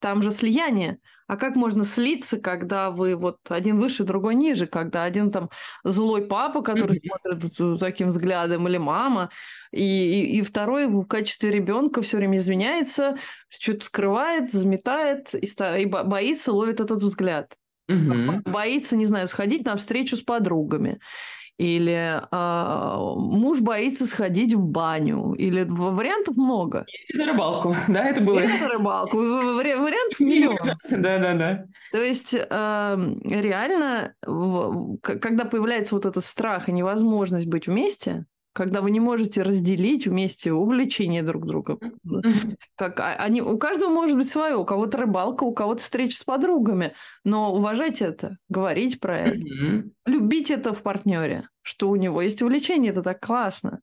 Там 0.00 0.22
же 0.22 0.30
слияние. 0.30 0.98
А 1.26 1.36
как 1.36 1.54
можно 1.54 1.84
слиться, 1.84 2.40
когда 2.40 2.90
вы 2.90 3.14
вот 3.14 3.38
один 3.48 3.78
выше, 3.78 4.02
другой 4.02 4.34
ниже, 4.34 4.66
когда 4.66 5.04
один 5.04 5.30
там 5.30 5.48
злой 5.84 6.26
папа, 6.26 6.60
который 6.60 6.96
смотрит 6.96 7.78
таким 7.78 8.08
взглядом, 8.08 8.66
или 8.66 8.78
мама, 8.78 9.30
и, 9.70 9.80
и, 9.80 10.38
и 10.38 10.42
второй 10.42 10.88
в 10.88 11.04
качестве 11.04 11.52
ребенка 11.52 12.02
все 12.02 12.16
время 12.16 12.38
извиняется, 12.38 13.16
что-то 13.48 13.84
скрывает, 13.84 14.50
заметает 14.50 15.32
и, 15.34 15.46
и 15.46 15.86
боится, 15.86 16.52
ловит 16.52 16.80
этот 16.80 17.00
взгляд. 17.00 17.54
Боится, 18.44 18.96
не 18.96 19.06
знаю, 19.06 19.28
сходить 19.28 19.64
на 19.64 19.76
встречу 19.76 20.16
с 20.16 20.22
подругами 20.22 20.98
или 21.60 22.22
э, 22.32 23.14
муж 23.16 23.60
боится 23.60 24.06
сходить 24.06 24.54
в 24.54 24.66
баню, 24.66 25.34
или 25.34 25.66
вариантов 25.68 26.36
много. 26.36 26.86
Идти 26.88 27.18
на 27.18 27.26
рыбалку, 27.26 27.76
да, 27.88 28.08
это 28.08 28.22
было? 28.22 28.38
Или 28.38 28.58
на 28.58 28.68
рыбалку, 28.68 29.18
вариантов 29.18 30.20
миллион. 30.20 30.56
Да-да-да. 30.88 31.66
То 31.92 32.02
есть 32.02 32.34
э, 32.34 32.38
реально, 33.24 34.14
когда 35.02 35.44
появляется 35.44 35.94
вот 35.94 36.06
этот 36.06 36.24
страх 36.24 36.70
и 36.70 36.72
невозможность 36.72 37.46
быть 37.46 37.66
вместе, 37.66 38.24
когда 38.52 38.80
вы 38.80 38.90
не 38.90 39.00
можете 39.00 39.42
разделить 39.42 40.06
вместе 40.06 40.52
увлечения 40.52 41.22
друг 41.22 41.46
друга. 41.46 41.78
Как 42.74 42.98
а, 43.00 43.14
они, 43.14 43.42
у 43.42 43.56
каждого 43.58 43.90
может 43.90 44.16
быть 44.16 44.28
свое, 44.28 44.56
у 44.56 44.64
кого-то 44.64 44.98
рыбалка, 44.98 45.44
у 45.44 45.52
кого-то 45.52 45.82
встреча 45.82 46.16
с 46.16 46.24
подругами, 46.24 46.94
но 47.24 47.54
уважать 47.54 48.02
это, 48.02 48.38
говорить 48.48 48.98
про 48.98 49.18
это, 49.18 49.46
любить 50.10 50.50
это 50.50 50.72
в 50.72 50.82
партнере, 50.82 51.48
что 51.62 51.88
у 51.88 51.96
него 51.96 52.20
есть 52.22 52.42
увлечение, 52.42 52.92
это 52.92 53.02
так 53.02 53.20
классно. 53.20 53.80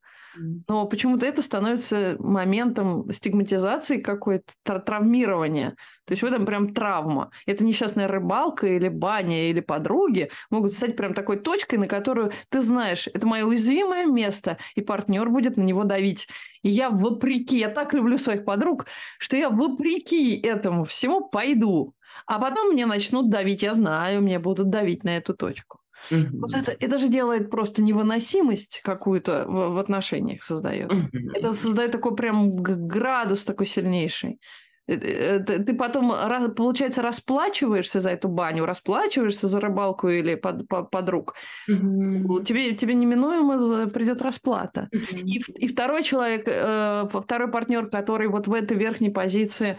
Но 0.67 0.85
почему-то 0.85 1.25
это 1.25 1.41
становится 1.41 2.15
моментом 2.19 3.11
стигматизации 3.11 3.97
какой-то, 3.97 4.79
травмирования. 4.79 5.71
То 6.05 6.11
есть 6.11 6.21
в 6.21 6.25
этом 6.25 6.45
прям 6.45 6.73
травма. 6.73 7.31
Это 7.45 7.65
несчастная 7.65 8.07
рыбалка 8.07 8.67
или 8.67 8.87
баня 8.87 9.49
или 9.49 9.59
подруги 9.59 10.29
могут 10.49 10.73
стать 10.73 10.95
прям 10.95 11.13
такой 11.13 11.39
точкой, 11.39 11.79
на 11.79 11.87
которую 11.87 12.31
ты 12.49 12.61
знаешь, 12.61 13.07
это 13.11 13.25
мое 13.25 13.45
уязвимое 13.45 14.05
место, 14.05 14.57
и 14.75 14.81
партнер 14.81 15.29
будет 15.29 15.57
на 15.57 15.63
него 15.63 15.83
давить. 15.83 16.27
И 16.61 16.69
я 16.69 16.89
вопреки, 16.89 17.57
я 17.57 17.69
так 17.69 17.93
люблю 17.93 18.17
своих 18.17 18.45
подруг, 18.45 18.85
что 19.17 19.37
я 19.37 19.49
вопреки 19.49 20.39
этому 20.39 20.83
всему 20.83 21.27
пойду. 21.27 21.93
А 22.25 22.39
потом 22.39 22.73
мне 22.73 22.85
начнут 22.85 23.29
давить, 23.29 23.63
я 23.63 23.73
знаю, 23.73 24.21
мне 24.21 24.39
будут 24.39 24.69
давить 24.69 25.03
на 25.03 25.17
эту 25.17 25.33
точку. 25.33 25.79
Mm-hmm. 26.12 26.29
Вот 26.33 26.53
это, 26.53 26.75
это 26.79 26.97
же 26.97 27.10
делает 27.10 27.49
просто 27.49 27.81
невыносимость 27.81 28.81
какую-то 28.83 29.45
в, 29.47 29.73
в 29.73 29.77
отношениях 29.77 30.43
создает. 30.43 30.91
Mm-hmm. 30.91 31.31
Это 31.36 31.53
создает 31.53 31.91
такой 31.91 32.15
прям 32.15 32.55
градус 32.62 33.45
такой 33.45 33.65
сильнейший. 33.65 34.39
Э, 34.88 34.93
э, 34.95 35.39
ты 35.39 35.73
потом, 35.73 36.13
получается, 36.55 37.01
расплачиваешься 37.01 37.99
за 37.99 38.12
эту 38.12 38.29
баню, 38.29 38.65
расплачиваешься 38.65 39.47
за 39.47 39.60
рыбалку 39.60 40.10
или 40.10 40.36
под, 40.36 40.67
под, 40.67 40.89
подруг. 40.89 41.36
Mm-hmm. 41.69 42.45
Тебе, 42.45 42.73
тебе 42.75 42.93
неминуемо 42.93 43.88
придет 43.88 44.21
расплата. 44.21 44.89
Mm-hmm. 44.93 45.21
И, 45.21 45.65
и 45.65 45.67
второй 45.67 46.03
человек, 46.03 46.43
э, 46.47 47.07
второй 47.12 47.51
партнер, 47.51 47.89
который 47.89 48.27
вот 48.27 48.47
в 48.47 48.53
этой 48.53 48.77
верхней 48.77 49.10
позиции, 49.10 49.77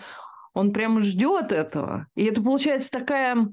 он 0.55 0.73
прямо 0.73 1.03
ждет 1.03 1.53
этого. 1.53 2.07
И 2.15 2.25
это 2.25 2.43
получается 2.43 2.91
такая 2.91 3.49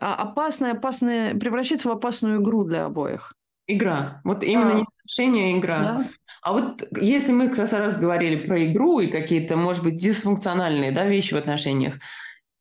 опасная, 0.00 0.72
опасная, 0.72 1.34
превращается 1.34 1.88
в 1.88 1.92
опасную 1.92 2.40
игру 2.40 2.64
для 2.64 2.86
обоих. 2.86 3.34
Игра. 3.66 4.20
Вот 4.24 4.42
именно 4.42 4.72
а, 4.72 4.74
не 4.74 4.82
отношения, 4.82 5.54
а 5.54 5.58
игра. 5.58 5.78
Да? 5.80 6.10
А 6.42 6.52
вот 6.52 6.88
если 7.00 7.32
мы 7.32 7.48
как 7.48 7.70
раз 7.72 7.98
говорили 7.98 8.46
про 8.46 8.64
игру 8.64 9.00
и 9.00 9.06
какие-то, 9.06 9.56
может 9.56 9.84
быть, 9.84 9.96
дисфункциональные 9.96 10.90
да, 10.90 11.06
вещи 11.06 11.34
в 11.34 11.36
отношениях, 11.36 11.98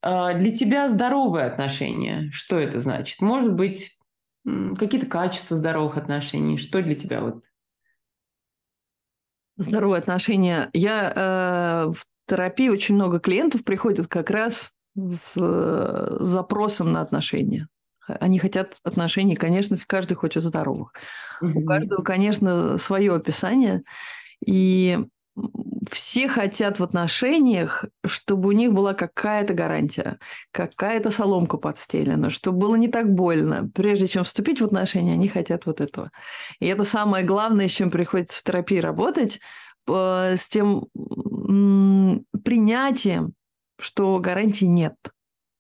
а, 0.02 0.34
для 0.34 0.56
тебя 0.56 0.88
здоровые 0.88 1.45
отношения, 1.45 2.30
что 2.32 2.60
это 2.60 2.80
значит? 2.80 3.21
Может 3.21 3.56
быть, 3.56 3.97
какие-то 4.78 5.08
качества 5.08 5.58
здоровых 5.58 5.97
отношений? 5.97 6.58
Что 6.58 6.82
для 6.82 6.95
тебя 6.95 7.21
вот? 7.21 7.43
Здоровые 9.58 9.99
отношения. 9.99 10.69
Я 10.73 11.12
э, 11.13 11.91
в 11.91 12.06
терапии 12.28 12.69
очень 12.69 12.95
много 12.95 13.19
клиентов 13.19 13.65
приходят 13.65 14.08
как 14.08 14.30
раз 14.30 14.71
с 14.95 15.34
э, 15.38 16.17
запросом 16.19 16.91
на 16.91 17.02
отношения. 17.02 17.67
Они 18.08 18.39
хотят 18.39 18.78
отношений, 18.84 19.36
конечно, 19.36 19.78
каждый 19.86 20.15
хочет 20.15 20.43
здоровых. 20.43 20.93
Mm-hmm. 21.41 21.54
У 21.54 21.65
каждого, 21.65 22.02
конечно, 22.02 22.78
свое 22.78 23.13
описание. 23.13 23.84
И 24.45 24.99
все 25.91 26.28
хотят 26.28 26.80
в 26.80 26.84
отношениях, 26.84 27.86
чтобы 28.06 28.49
у 28.49 28.52
них 28.52 28.73
была 28.73 28.93
какая-то 28.93 29.54
гарантия, 29.54 30.19
какая-то 30.52 31.12
соломка 31.12 31.58
подстелена, 31.58 32.30
чтобы 32.30 32.60
было 32.60 32.75
не 32.75 32.88
так 32.88 33.13
больно. 33.13 33.69
Прежде 33.73 34.08
чем 34.08 34.23
вступить 34.23 34.62
в 34.62 34.65
отношения, 34.65 35.13
они 35.13 35.28
хотят 35.28 35.65
вот 35.65 35.82
этого. 35.82 36.12
И 36.60 36.67
это 36.67 36.84
самое 36.84 37.25
главное, 37.25 37.67
с 37.67 37.71
чем 37.71 37.89
приходится 37.89 38.39
в 38.39 38.43
терапии 38.43 38.78
работать, 38.78 39.39
э, 39.88 40.36
с 40.36 40.47
тем 40.47 40.88
принятием, 42.43 43.34
что 43.79 44.19
гарантий 44.19 44.67
нет 44.67 44.95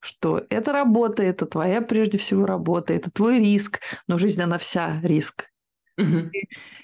что 0.01 0.45
это 0.49 0.71
работа, 0.71 1.23
это 1.23 1.45
твоя 1.45 1.81
прежде 1.81 2.17
всего 2.17 2.45
работа, 2.45 2.93
это 2.93 3.11
твой 3.11 3.39
риск, 3.39 3.81
но 4.07 4.17
жизнь, 4.17 4.41
она 4.41 4.57
вся 4.57 4.99
риск. 5.03 5.49
Угу. 5.97 6.31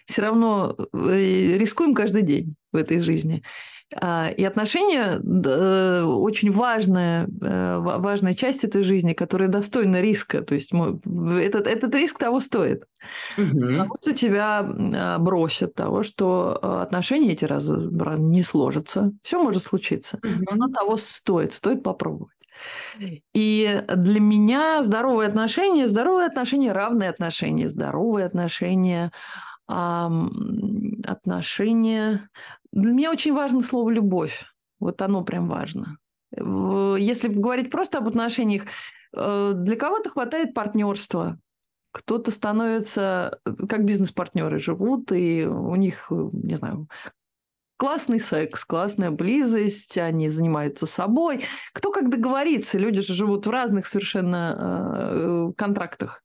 Все 0.05 0.21
равно 0.21 0.75
э, 0.77 1.57
рискуем 1.57 1.93
каждый 1.93 2.23
день 2.23 2.55
в 2.73 2.75
этой 2.75 2.99
жизни. 2.99 3.43
А, 3.93 4.29
и 4.35 4.43
отношения 4.43 5.19
очень 6.03 6.51
важная, 6.51 7.27
э, 7.41 7.77
важная 7.79 8.33
часть 8.33 8.63
этой 8.63 8.83
жизни, 8.83 9.13
которая 9.13 9.47
достойна 9.47 10.01
риска. 10.01 10.41
То 10.43 10.55
есть 10.55 10.71
этот, 10.73 11.67
этот 11.67 11.93
риск 11.93 12.17
того 12.17 12.39
стоит. 12.39 12.85
Угу. 13.37 13.75
Того, 13.77 13.95
что 14.01 14.13
тебя 14.13 14.67
а, 14.67 15.19
бросят, 15.19 15.75
того, 15.75 16.01
что 16.01 16.57
а, 16.61 16.81
отношения 16.81 17.33
эти 17.33 17.45
раз 17.45 17.65
не 17.67 18.41
сложатся. 18.41 19.11
Все 19.21 19.41
может 19.41 19.63
случиться. 19.63 20.17
Угу. 20.17 20.43
Но 20.45 20.51
оно 20.53 20.67
того 20.73 20.97
стоит. 20.97 21.53
Стоит 21.53 21.83
попробовать. 21.83 22.31
И 23.33 23.83
для 23.93 24.19
меня 24.21 24.81
здоровые 24.81 25.27
отношения, 25.27 25.87
здоровые 25.87 26.27
отношения, 26.27 26.71
равные 26.71 27.09
отношения, 27.09 27.67
здоровые 27.67 28.25
отношения, 28.25 29.11
отношения. 31.05 32.29
Для 32.75 32.91
меня 32.91 33.11
очень 33.11 33.33
важно 33.33 33.61
слово 33.61 33.89
любовь. 33.89 34.43
Вот 34.79 35.01
оно 35.01 35.23
прям 35.23 35.47
важно. 35.47 35.97
Если 36.31 37.29
говорить 37.29 37.71
просто 37.71 37.97
об 37.97 38.07
отношениях, 38.07 38.63
э, 39.15 39.53
для 39.55 39.75
кого-то 39.77 40.09
хватает 40.09 40.53
партнерства, 40.53 41.39
кто-то 41.93 42.29
становится 42.29 43.39
как 43.69 43.85
бизнес-партнеры 43.85 44.59
живут, 44.59 45.13
и 45.13 45.45
у 45.45 45.75
них, 45.75 46.07
не 46.09 46.55
знаю, 46.55 46.89
классный 47.77 48.19
секс, 48.19 48.65
классная 48.65 49.11
близость, 49.11 49.97
они 49.97 50.27
занимаются 50.27 50.85
собой. 50.85 51.45
Кто 51.71 51.91
как 51.91 52.09
договорится, 52.09 52.77
люди 52.77 53.01
же 53.01 53.13
живут 53.13 53.47
в 53.47 53.49
разных 53.49 53.87
совершенно 53.87 54.57
э, 54.57 55.51
контрактах. 55.55 56.21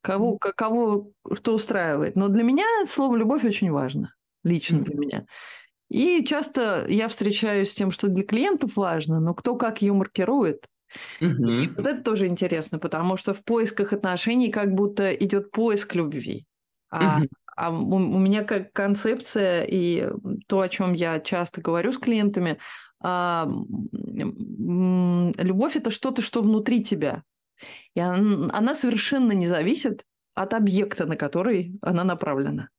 Кого, 0.00 0.38
кого 0.38 1.10
что 1.34 1.54
устраивает. 1.54 2.16
Но 2.16 2.28
для 2.28 2.42
меня 2.42 2.64
слово 2.86 3.14
«любовь» 3.14 3.44
очень 3.44 3.70
важно, 3.70 4.14
лично 4.42 4.80
для 4.80 4.96
меня. 4.96 5.26
И 5.92 6.24
часто 6.24 6.86
я 6.88 7.06
встречаюсь 7.08 7.70
с 7.70 7.74
тем, 7.74 7.90
что 7.90 8.08
для 8.08 8.24
клиентов 8.24 8.76
важно, 8.76 9.20
но 9.20 9.34
кто 9.34 9.56
как 9.56 9.82
ее 9.82 9.92
маркирует. 9.92 10.66
Угу. 11.20 11.48
И 11.48 11.68
вот 11.68 11.86
это 11.86 12.02
тоже 12.02 12.28
интересно, 12.28 12.78
потому 12.78 13.18
что 13.18 13.34
в 13.34 13.44
поисках 13.44 13.92
отношений 13.92 14.50
как 14.50 14.72
будто 14.74 15.12
идет 15.12 15.50
поиск 15.50 15.94
любви. 15.94 16.46
А 16.90 17.18
угу. 17.18 17.28
А 17.54 17.70
у, 17.70 17.96
у 17.96 18.18
меня 18.18 18.44
как 18.44 18.72
концепция 18.72 19.64
и 19.64 20.08
то, 20.48 20.60
о 20.60 20.68
чем 20.70 20.94
я 20.94 21.20
часто 21.20 21.60
говорю 21.60 21.92
с 21.92 21.98
клиентами, 21.98 22.58
а, 23.02 23.46
любовь 25.36 25.76
это 25.76 25.90
что-то, 25.90 26.22
что 26.22 26.40
внутри 26.40 26.82
тебя. 26.82 27.22
И 27.94 28.00
она, 28.00 28.48
она 28.52 28.72
совершенно 28.72 29.32
не 29.32 29.46
зависит 29.46 30.04
от 30.34 30.54
объекта, 30.54 31.04
на 31.04 31.16
который 31.16 31.78
она 31.82 32.04
направлена. 32.04 32.70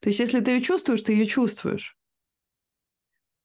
То 0.00 0.08
есть, 0.08 0.20
если 0.20 0.40
ты 0.40 0.52
ее 0.52 0.60
чувствуешь, 0.60 1.02
ты 1.02 1.14
ее 1.14 1.26
чувствуешь. 1.26 1.96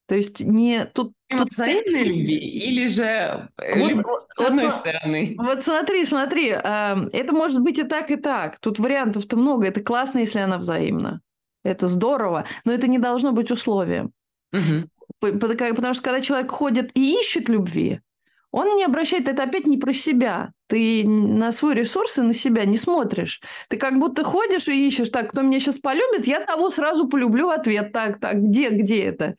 То 0.07 0.15
есть 0.15 0.39
не 0.39 0.85
тут, 0.85 1.13
тут 1.27 1.51
взаимной 1.51 2.03
любви 2.03 2.37
или 2.37 2.85
же 2.87 3.49
э, 3.61 3.79
вот, 3.79 3.89
любовь, 3.89 4.23
с 4.29 4.39
одной 4.39 4.65
вот, 4.67 4.75
стороны. 4.75 5.35
Вот 5.37 5.63
смотри, 5.63 6.05
смотри, 6.05 6.49
эм, 6.51 7.09
это 7.11 7.33
может 7.33 7.61
быть 7.61 7.77
и 7.77 7.83
так, 7.83 8.09
и 8.09 8.15
так. 8.15 8.57
Тут 8.59 8.79
вариантов-то 8.79 9.35
много. 9.35 9.67
Это 9.67 9.81
классно, 9.81 10.19
если 10.19 10.39
она 10.39 10.57
взаимна. 10.57 11.19
Это 11.63 11.87
здорово, 11.87 12.45
но 12.63 12.71
это 12.71 12.87
не 12.87 12.99
должно 12.99 13.33
быть 13.33 13.51
условием. 13.51 14.11
Угу. 14.53 15.37
Потому 15.39 15.93
что 15.93 16.03
когда 16.03 16.21
человек 16.21 16.51
ходит 16.51 16.91
и 16.93 17.19
ищет 17.19 17.49
любви, 17.49 17.99
он 18.51 18.77
не 18.77 18.85
обращает, 18.85 19.27
это 19.27 19.43
опять 19.43 19.67
не 19.67 19.77
про 19.77 19.91
себя. 19.91 20.51
Ты 20.67 21.05
на 21.05 21.51
свой 21.51 21.75
ресурс 21.75 22.17
и 22.17 22.21
на 22.21 22.33
себя 22.33 22.65
не 22.65 22.77
смотришь. 22.77 23.41
Ты 23.67 23.77
как 23.77 23.99
будто 23.99 24.23
ходишь 24.23 24.69
и 24.69 24.87
ищешь, 24.87 25.09
так, 25.09 25.31
кто 25.31 25.41
меня 25.41 25.59
сейчас 25.59 25.79
полюбит, 25.79 26.27
я 26.27 26.39
того 26.45 26.69
сразу 26.69 27.09
полюблю 27.09 27.49
ответ. 27.49 27.91
Так, 27.91 28.19
так, 28.19 28.41
где, 28.41 28.69
где 28.69 29.03
это? 29.03 29.35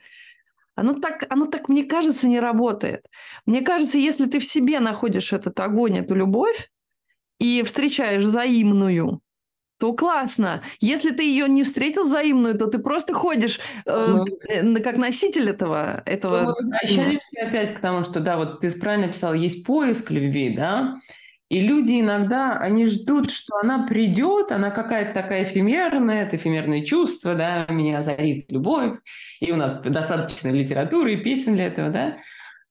Оно 0.78 0.94
так, 0.94 1.26
оно 1.28 1.46
так, 1.46 1.68
мне 1.68 1.82
кажется, 1.82 2.28
не 2.28 2.38
работает. 2.38 3.04
Мне 3.46 3.62
кажется, 3.62 3.98
если 3.98 4.26
ты 4.26 4.38
в 4.38 4.44
себе 4.44 4.78
находишь 4.78 5.32
этот 5.32 5.58
огонь, 5.58 5.98
эту 5.98 6.14
любовь, 6.14 6.70
и 7.40 7.62
встречаешь 7.64 8.22
взаимную, 8.22 9.20
то 9.80 9.92
классно. 9.92 10.62
Если 10.80 11.10
ты 11.10 11.24
ее 11.24 11.48
не 11.48 11.64
встретил 11.64 12.02
взаимную, 12.02 12.56
то 12.56 12.66
ты 12.66 12.78
просто 12.78 13.14
ходишь 13.14 13.58
э, 13.86 14.24
ну, 14.62 14.82
как 14.82 14.98
носитель 14.98 15.50
этого. 15.50 16.02
этого... 16.06 16.42
Мы 16.42 16.54
возвращаемся 16.54 17.42
опять 17.42 17.74
к 17.74 17.80
тому, 17.80 18.04
что, 18.04 18.20
да, 18.20 18.36
вот 18.36 18.60
ты 18.60 18.70
правильно 18.78 19.08
писал, 19.08 19.34
есть 19.34 19.66
поиск 19.66 20.10
любви, 20.12 20.54
да, 20.56 20.96
и 21.48 21.60
люди 21.60 22.00
иногда, 22.00 22.58
они 22.58 22.86
ждут, 22.86 23.30
что 23.30 23.56
она 23.62 23.86
придет, 23.86 24.52
она 24.52 24.70
какая-то 24.70 25.14
такая 25.14 25.44
эфемерная, 25.44 26.24
это 26.24 26.36
эфемерное 26.36 26.84
чувство, 26.84 27.34
да, 27.34 27.64
меня 27.66 27.98
озарит 27.98 28.52
любовь, 28.52 28.98
и 29.40 29.50
у 29.50 29.56
нас 29.56 29.80
достаточно 29.80 30.48
литературы 30.48 31.14
и 31.14 31.22
песен 31.22 31.54
для 31.54 31.66
этого, 31.68 31.88
да. 31.88 32.18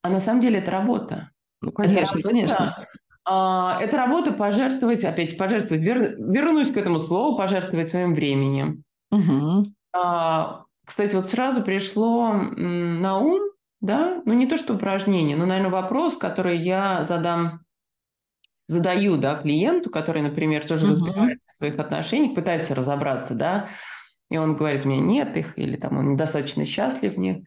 А 0.03 0.09
на 0.09 0.19
самом 0.19 0.41
деле 0.41 0.59
это 0.59 0.69
работа. 0.69 1.31
Ну, 1.61 1.71
конечно, 1.71 2.19
это 2.19 2.27
конечно. 2.27 2.87
А, 3.25 3.79
это 3.81 3.97
работа 3.97 4.31
пожертвовать, 4.31 5.03
опять 5.03 5.37
пожертвовать, 5.37 5.83
вер, 5.83 6.15
вернусь 6.17 6.71
к 6.71 6.77
этому 6.77 6.99
слову, 6.99 7.35
пожертвовать 7.35 7.89
своим 7.89 8.13
временем. 8.13 8.83
Угу. 9.11 9.73
А, 9.93 10.63
кстати, 10.85 11.15
вот 11.15 11.25
сразу 11.25 11.63
пришло 11.63 12.31
на 12.31 13.17
ум, 13.17 13.41
да, 13.81 14.21
ну 14.23 14.33
не 14.33 14.45
то 14.45 14.55
что 14.55 14.75
упражнение, 14.75 15.35
но, 15.35 15.47
наверное, 15.47 15.71
вопрос, 15.71 16.15
который 16.15 16.57
я 16.57 17.03
задам 17.03 17.61
задаю 18.67 19.17
да, 19.17 19.35
клиенту, 19.35 19.89
который, 19.89 20.21
например, 20.21 20.65
тоже 20.65 20.85
uh-huh. 20.85 20.91
разбирается 20.91 21.49
в 21.49 21.55
своих 21.55 21.79
отношениях, 21.79 22.35
пытается 22.35 22.75
разобраться, 22.75 23.33
да, 23.33 23.69
и 24.29 24.37
он 24.37 24.55
говорит, 24.55 24.85
у 24.85 24.89
меня 24.89 25.01
нет 25.01 25.37
их, 25.37 25.57
или 25.57 25.77
там 25.77 25.97
он 25.97 26.13
недостаточно 26.13 26.65
счастлив 26.65 27.15
в 27.15 27.19
них. 27.19 27.37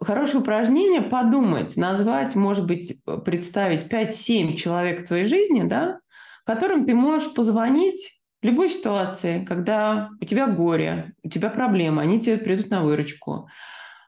Хорошее 0.00 0.40
упражнение 0.40 1.02
подумать, 1.02 1.76
назвать, 1.76 2.34
может 2.34 2.66
быть, 2.66 3.04
представить 3.24 3.84
5-7 3.84 4.54
человек 4.54 5.02
в 5.02 5.06
твоей 5.06 5.26
жизни, 5.26 5.62
да, 5.62 6.00
которым 6.44 6.86
ты 6.86 6.94
можешь 6.94 7.34
позвонить 7.34 8.22
в 8.42 8.46
любой 8.46 8.68
ситуации, 8.68 9.44
когда 9.44 10.10
у 10.20 10.24
тебя 10.24 10.48
горе, 10.48 11.12
у 11.22 11.28
тебя 11.28 11.50
проблемы, 11.50 12.02
они 12.02 12.20
тебе 12.20 12.38
придут 12.38 12.70
на 12.70 12.82
выручку, 12.82 13.48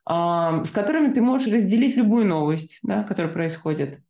с 0.06 0.70
которыми 0.72 1.12
ты 1.12 1.20
можешь 1.20 1.52
разделить 1.52 1.96
любую 1.96 2.26
новость, 2.26 2.80
да, 2.82 3.04
которая 3.04 3.32
происходит. 3.32 4.00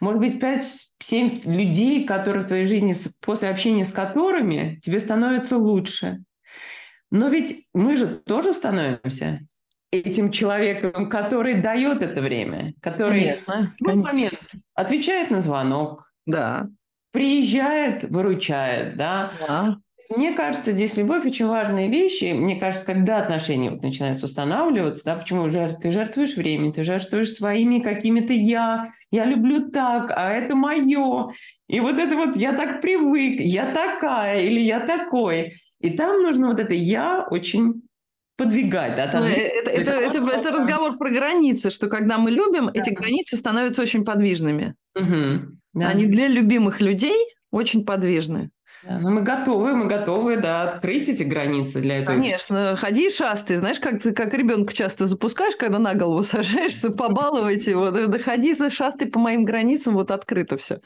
Может 0.00 0.20
быть, 0.20 0.42
5-7 0.42 1.42
людей, 1.44 2.04
которые 2.04 2.42
в 2.42 2.46
твоей 2.46 2.66
жизни, 2.66 2.94
после 3.22 3.50
общения 3.50 3.84
с 3.84 3.92
которыми 3.92 4.80
тебе 4.82 4.98
становится 4.98 5.58
лучше. 5.58 6.24
Но 7.10 7.28
ведь 7.28 7.66
мы 7.74 7.96
же 7.96 8.06
тоже 8.06 8.52
становимся. 8.52 9.40
этим 9.92 10.30
человеком, 10.30 11.08
который 11.08 11.60
дает 11.60 12.00
это 12.00 12.20
время, 12.20 12.74
который 12.80 13.20
конечно, 13.20 13.74
в 13.80 13.84
конечно. 13.84 14.12
момент 14.12 14.50
отвечает 14.74 15.30
на 15.30 15.40
звонок, 15.40 16.12
да. 16.26 16.68
приезжает, 17.10 18.04
выручает, 18.04 18.96
да. 18.96 19.32
да. 19.46 19.76
Мне 20.14 20.32
кажется, 20.32 20.72
здесь 20.72 20.96
любовь 20.96 21.24
очень 21.24 21.46
важные 21.46 21.88
вещи. 21.88 22.32
Мне 22.32 22.58
кажется, 22.58 22.84
когда 22.84 23.18
отношения 23.18 23.70
вот 23.70 23.82
начинают 23.82 24.20
устанавливаться, 24.20 25.04
да, 25.04 25.14
почему 25.14 25.48
жертв, 25.48 25.80
ты 25.80 25.92
жертвуешь 25.92 26.34
временем, 26.34 26.72
ты 26.72 26.82
жертвуешь 26.82 27.32
своими 27.32 27.78
какими-то 27.78 28.32
я, 28.32 28.90
я 29.12 29.24
люблю 29.24 29.70
так, 29.70 30.10
а 30.10 30.32
это 30.32 30.56
мое. 30.56 31.30
И 31.68 31.78
вот 31.78 31.96
это 31.98 32.16
вот 32.16 32.34
я 32.34 32.54
так 32.54 32.80
привык, 32.80 33.38
я 33.38 33.72
такая 33.72 34.42
или 34.42 34.58
я 34.58 34.80
такой. 34.80 35.52
И 35.78 35.90
там 35.90 36.22
нужно 36.22 36.48
вот 36.48 36.58
это 36.58 36.74
я 36.74 37.24
очень 37.30 37.82
подвигать. 38.36 38.96
Да, 38.96 39.06
там, 39.06 39.22
ну, 39.22 39.28
это, 39.28 39.70
это, 39.70 39.90
это, 39.92 40.18
это 40.18 40.50
разговор 40.50 40.98
про 40.98 41.10
границы, 41.10 41.70
что 41.70 41.88
когда 41.88 42.18
мы 42.18 42.32
любим, 42.32 42.66
да. 42.66 42.72
эти 42.74 42.90
границы 42.90 43.36
становятся 43.36 43.82
очень 43.82 44.04
подвижными. 44.04 44.74
Угу, 44.96 45.56
да. 45.74 45.88
Они 45.88 46.06
для 46.06 46.26
любимых 46.26 46.80
людей 46.80 47.16
очень 47.52 47.84
подвижны. 47.84 48.50
Ну 48.82 49.10
мы 49.10 49.22
готовы, 49.22 49.74
мы 49.74 49.86
готовы, 49.86 50.36
да, 50.38 50.62
открыть 50.62 51.08
эти 51.08 51.22
границы 51.22 51.80
для 51.80 51.98
этого. 51.98 52.16
Конечно, 52.16 52.76
ходи 52.76 53.10
и. 53.10 53.56
Знаешь, 53.56 53.78
как 53.78 54.02
ты 54.02 54.12
как 54.12 54.32
ребенка 54.32 54.72
часто 54.72 55.06
запускаешь, 55.06 55.56
когда 55.56 55.78
на 55.78 55.94
голову 55.94 56.22
сажаешься, 56.22 56.90
побаловать 56.90 57.66
его. 57.66 57.90
Да 57.90 58.18
ходи, 58.18 58.54
шастай 58.70 59.08
по 59.08 59.18
моим 59.18 59.44
границам, 59.44 59.94
вот 59.94 60.10
открыто 60.10 60.56
все. 60.56 60.80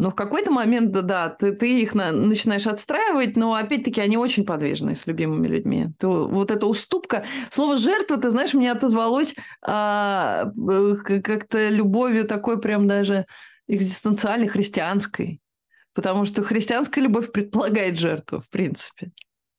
Но 0.00 0.10
в 0.10 0.14
какой-то 0.14 0.50
момент, 0.50 0.92
да, 0.92 1.02
да 1.02 1.28
ты, 1.28 1.52
ты 1.52 1.82
их 1.82 1.94
на, 1.94 2.10
начинаешь 2.10 2.66
отстраивать, 2.66 3.36
но 3.36 3.54
опять-таки 3.54 4.00
они 4.00 4.16
очень 4.16 4.46
подвижны 4.46 4.94
с 4.94 5.06
любимыми 5.06 5.46
людьми. 5.46 5.88
То, 5.98 6.26
вот 6.26 6.50
эта 6.50 6.66
уступка. 6.66 7.24
Слово 7.50 7.76
жертва, 7.76 8.16
ты 8.16 8.30
знаешь, 8.30 8.54
мне 8.54 8.72
отозвалось 8.72 9.34
а, 9.62 10.52
как-то 11.04 11.68
любовью 11.68 12.26
такой 12.26 12.58
прям 12.58 12.88
даже 12.88 13.26
экзистенциальной, 13.68 14.48
христианской. 14.48 15.40
Потому 16.00 16.24
что 16.24 16.42
христианская 16.42 17.02
любовь 17.02 17.30
предполагает 17.30 17.98
жертву, 17.98 18.40
в 18.40 18.48
принципе. 18.48 19.10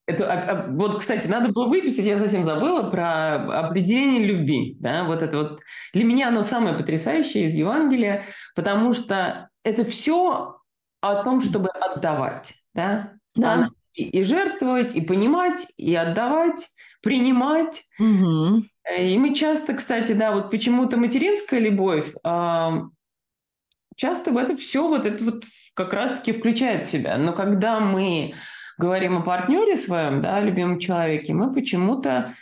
Это, 0.08 0.26
а, 0.26 0.50
а, 0.50 0.68
вот, 0.72 0.98
кстати, 0.98 1.28
надо 1.28 1.52
было 1.52 1.68
выписать, 1.68 2.04
я 2.04 2.18
совсем 2.18 2.46
забыла 2.46 2.90
про 2.90 3.36
определение 3.60 4.26
любви. 4.26 4.76
Да? 4.80 5.04
Вот 5.04 5.22
это 5.22 5.38
вот 5.38 5.60
для 5.94 6.04
меня 6.04 6.30
оно 6.30 6.42
самое 6.42 6.76
потрясающее 6.76 7.46
из 7.46 7.54
Евангелия, 7.54 8.26
потому 8.56 8.94
что 8.94 9.50
это 9.64 9.86
все 9.86 10.58
о 11.00 11.24
том, 11.24 11.42
чтобы 11.42 11.70
отдавать. 11.70 12.56
Да? 12.74 13.14
Да. 13.36 13.70
И, 13.94 14.06
и 14.06 14.24
жертвовать, 14.24 14.96
и 14.96 15.02
понимать, 15.02 15.68
и 15.78 15.94
отдавать, 15.94 16.70
принимать. 17.04 17.84
Угу. 18.00 18.64
И 18.98 19.18
мы 19.20 19.36
часто, 19.36 19.76
кстати, 19.76 20.14
да, 20.14 20.32
вот 20.32 20.50
почему-то 20.50 20.98
материнская 20.98 21.60
любовь 21.60 22.12
часто 23.96 24.32
в 24.32 24.38
это 24.38 24.56
все 24.56 24.88
вот 24.88 25.06
это 25.06 25.24
вот 25.24 25.46
как 25.74 25.94
раз-таки 25.94 26.34
включает 26.34 26.86
в 26.86 26.90
себя. 26.90 27.18
Но 27.18 27.34
когда 27.34 27.80
мы 27.80 28.34
говорим 28.78 29.18
о 29.18 29.22
партнере 29.22 29.78
своем, 29.78 30.22
да, 30.22 30.40
любимом 30.40 30.80
человеке, 30.80 31.34
мы 31.34 31.52
почему-то 31.52 32.34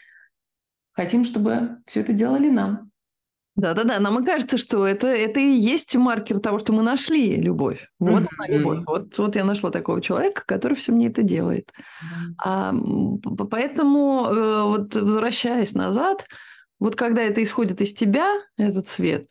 хотим, 0.94 1.26
чтобы 1.26 1.78
все 1.86 2.02
это 2.02 2.14
делали 2.14 2.50
нам. 2.50 2.90
Да-да-да, 3.56 4.00
нам 4.00 4.20
и 4.20 4.26
кажется, 4.26 4.58
что 4.58 4.88
это, 4.88 5.08
это 5.08 5.42
и 5.42 5.50
есть 5.50 5.94
маркер 5.96 6.40
того, 6.40 6.60
что 6.60 6.72
мы 6.72 6.82
нашли 6.82 7.36
любовь. 7.36 7.90
Вот 8.00 8.24
mm-hmm. 8.24 8.28
она 8.38 8.58
любовь. 8.58 8.80
Вот, 8.86 9.18
вот 9.18 9.36
я 9.36 9.44
нашла 9.44 9.70
такого 9.70 10.02
человека, 10.02 10.44
который 10.46 10.76
все 10.76 10.94
мне 10.94 11.08
это 11.08 11.24
делает. 11.24 11.70
Mm-hmm. 12.02 12.34
А, 12.42 12.74
поэтому, 13.52 14.26
э, 14.28 14.64
вот 14.64 14.96
возвращаясь 14.96 15.74
назад, 15.74 16.26
вот 16.80 16.96
когда 16.96 17.22
это 17.22 17.44
исходит 17.44 17.82
из 17.82 17.94
тебя, 17.94 18.34
этот 18.56 18.88
свет, 18.88 19.30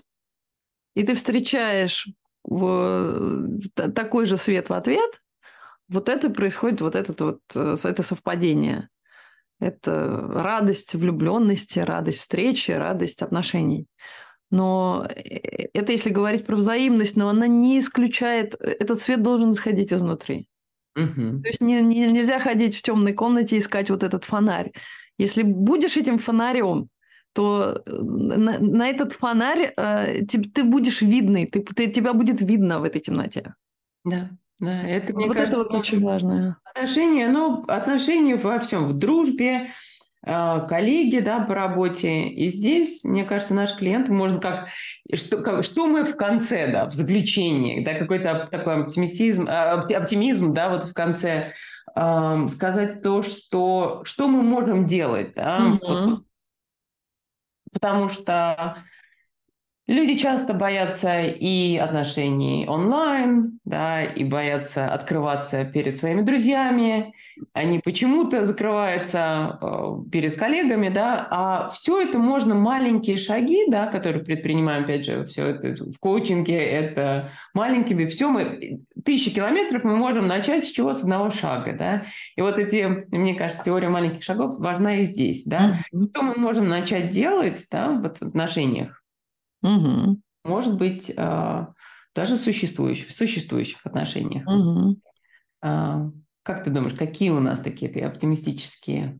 и 0.95 1.03
ты 1.05 1.15
встречаешь 1.15 2.09
в, 2.45 3.59
такой 3.75 4.27
же 4.27 4.37
свет 4.37 4.69
в 4.69 4.73
ответ, 4.73 5.23
вот 5.89 6.09
это 6.09 6.31
происходит, 6.31 6.81
вот 6.81 6.95
это 6.95 7.25
вот 7.25 7.41
э, 7.55 7.77
это 7.83 8.03
совпадение. 8.03 8.89
Это 9.61 10.29
радость 10.29 10.95
влюбленности, 10.95 11.81
радость 11.81 12.21
встречи, 12.21 12.71
радость 12.71 13.23
отношений. 13.23 13.87
Но 14.51 15.07
э, 15.09 15.69
это 15.73 15.93
если 15.93 16.11
говорить 16.11 16.47
про 16.47 16.57
взаимность, 16.57 17.17
но 17.17 17.29
она 17.29 17.47
не 17.47 17.79
исключает, 17.79 18.55
этот 18.61 19.01
свет 19.01 19.23
должен 19.23 19.51
исходить 19.51 19.93
изнутри. 19.93 20.49
Угу. 20.95 21.43
То 21.43 21.49
есть 21.49 21.61
не, 21.61 21.81
не, 21.81 22.11
нельзя 22.13 22.41
ходить 22.41 22.77
в 22.77 22.83
темной 22.83 23.13
комнате 23.13 23.57
и 23.57 23.61
искать 23.61 23.91
вот 23.91 24.03
этот 24.03 24.25
фонарь. 24.25 24.73
Если 25.17 25.43
будешь 25.43 25.97
этим 25.97 26.19
фонарем, 26.19 26.89
то 27.33 27.83
э, 27.87 27.91
на, 27.91 28.59
на 28.59 28.89
этот 28.89 29.13
фонарь 29.13 29.73
э, 29.77 30.25
ты, 30.27 30.43
ты 30.43 30.65
будешь 30.65 31.03
видный, 31.03 31.47
ты, 31.47 31.63
ты, 31.63 31.91
тебя 31.91 32.13
будет 32.13 32.41
видно 32.41 32.81
в 32.81 32.85
этой 32.85 33.01
темноте. 33.01 33.55
Да, 34.05 34.31
да, 34.61 34.83
это 34.83 35.15
мне 35.15 35.27
вот 35.27 35.37
кажется, 35.37 35.55
это 35.55 35.65
вот 35.65 35.75
очень 35.75 36.03
важно. 36.03 36.59
Отношения, 36.65 37.29
ну, 37.29 37.65
отношения 37.69 38.37
во 38.37 38.59
всем, 38.59 38.85
в 38.87 38.93
дружбе, 38.93 39.71
э, 40.27 40.67
коллеги, 40.69 41.21
да, 41.21 41.41
по 41.41 41.55
работе. 41.55 42.29
И 42.29 42.49
здесь, 42.49 43.05
мне 43.05 43.25
кажется, 43.25 43.55
наш 43.55 43.77
клиент 43.77 44.09
может 44.09 44.41
как 44.41 44.69
что, 45.15 45.39
как, 45.39 45.65
что 45.65 45.87
мы 45.87 46.05
в 46.05 46.17
конце, 46.17 46.71
да, 46.71 46.87
в 46.87 46.93
заключении, 46.93 47.85
да, 47.85 47.95
какой-то 47.95 48.49
такой 48.51 48.83
оптимизм, 48.83 49.47
э, 49.47 49.95
оптимизм, 49.97 50.55
да, 50.55 50.71
вот 50.71 50.85
в 50.85 50.93
конце 50.93 51.53
э, 51.95 52.47
сказать 52.49 53.03
то, 53.03 53.23
что, 53.23 54.03
что 54.05 54.29
мы 54.29 54.43
можем 54.43 54.87
делать, 54.87 55.35
да, 55.35 55.59
угу. 55.59 55.79
вот, 55.87 56.23
потому 57.73 58.09
что 58.09 58.79
Люди 59.89 60.17
часто 60.19 60.53
боятся 60.53 61.23
и 61.23 61.79
отношений 61.79 62.67
онлайн, 62.69 63.59
да, 63.65 64.05
и 64.05 64.23
боятся 64.23 64.93
открываться 64.93 65.65
перед 65.65 65.97
своими 65.97 66.21
друзьями. 66.21 67.15
Они 67.55 67.79
почему-то 67.83 68.45
закрываются 68.45 69.59
э, 69.63 70.11
перед 70.13 70.39
коллегами, 70.39 70.91
да, 70.91 71.27
а 71.31 71.71
все 71.71 72.03
это 72.03 72.19
можно 72.19 72.55
маленькие 72.55 73.17
шаги, 73.17 73.65
да, 73.67 73.87
которые 73.87 74.23
предпринимаем, 74.23 74.85
опять 74.85 75.07
же, 75.07 75.25
все 75.25 75.47
это 75.47 75.83
в 75.83 75.99
коучинге, 75.99 76.63
это 76.63 77.31
маленькими, 77.55 78.05
все 78.05 78.29
мы, 78.29 78.81
тысячи 79.07 79.31
километров 79.35 79.85
мы 79.85 79.97
можем 79.97 80.27
начать 80.27 80.65
с 80.65 80.69
чего? 80.69 80.93
С 80.93 81.03
одного 81.03 81.31
шага, 81.31 81.73
да. 81.73 82.03
И 82.37 82.43
вот 82.43 82.59
эти, 82.59 83.07
мне 83.11 83.35
кажется, 83.35 83.65
теория 83.65 83.89
маленьких 83.89 84.23
шагов 84.23 84.59
важна 84.59 84.99
и 84.99 85.05
здесь, 85.05 85.45
да. 85.45 85.79
Mm-hmm. 85.95 86.11
Что 86.11 86.23
мы 86.23 86.35
можем 86.35 86.69
начать 86.69 87.09
делать, 87.09 87.67
да, 87.73 87.93
вот 87.93 88.19
в 88.19 88.23
отношениях? 88.23 88.98
Угу. 89.63 90.21
Может 90.45 90.77
быть, 90.77 91.13
а, 91.17 91.73
даже 92.15 92.37
существующих, 92.37 93.09
в 93.09 93.15
существующих 93.15 93.85
отношениях. 93.85 94.47
Угу. 94.47 95.01
Как 95.61 96.65
ты 96.65 96.71
думаешь, 96.71 96.95
какие 96.95 97.31
у 97.31 97.41
нас 97.41 97.61
такие 97.61 98.07
оптимистические 98.07 99.19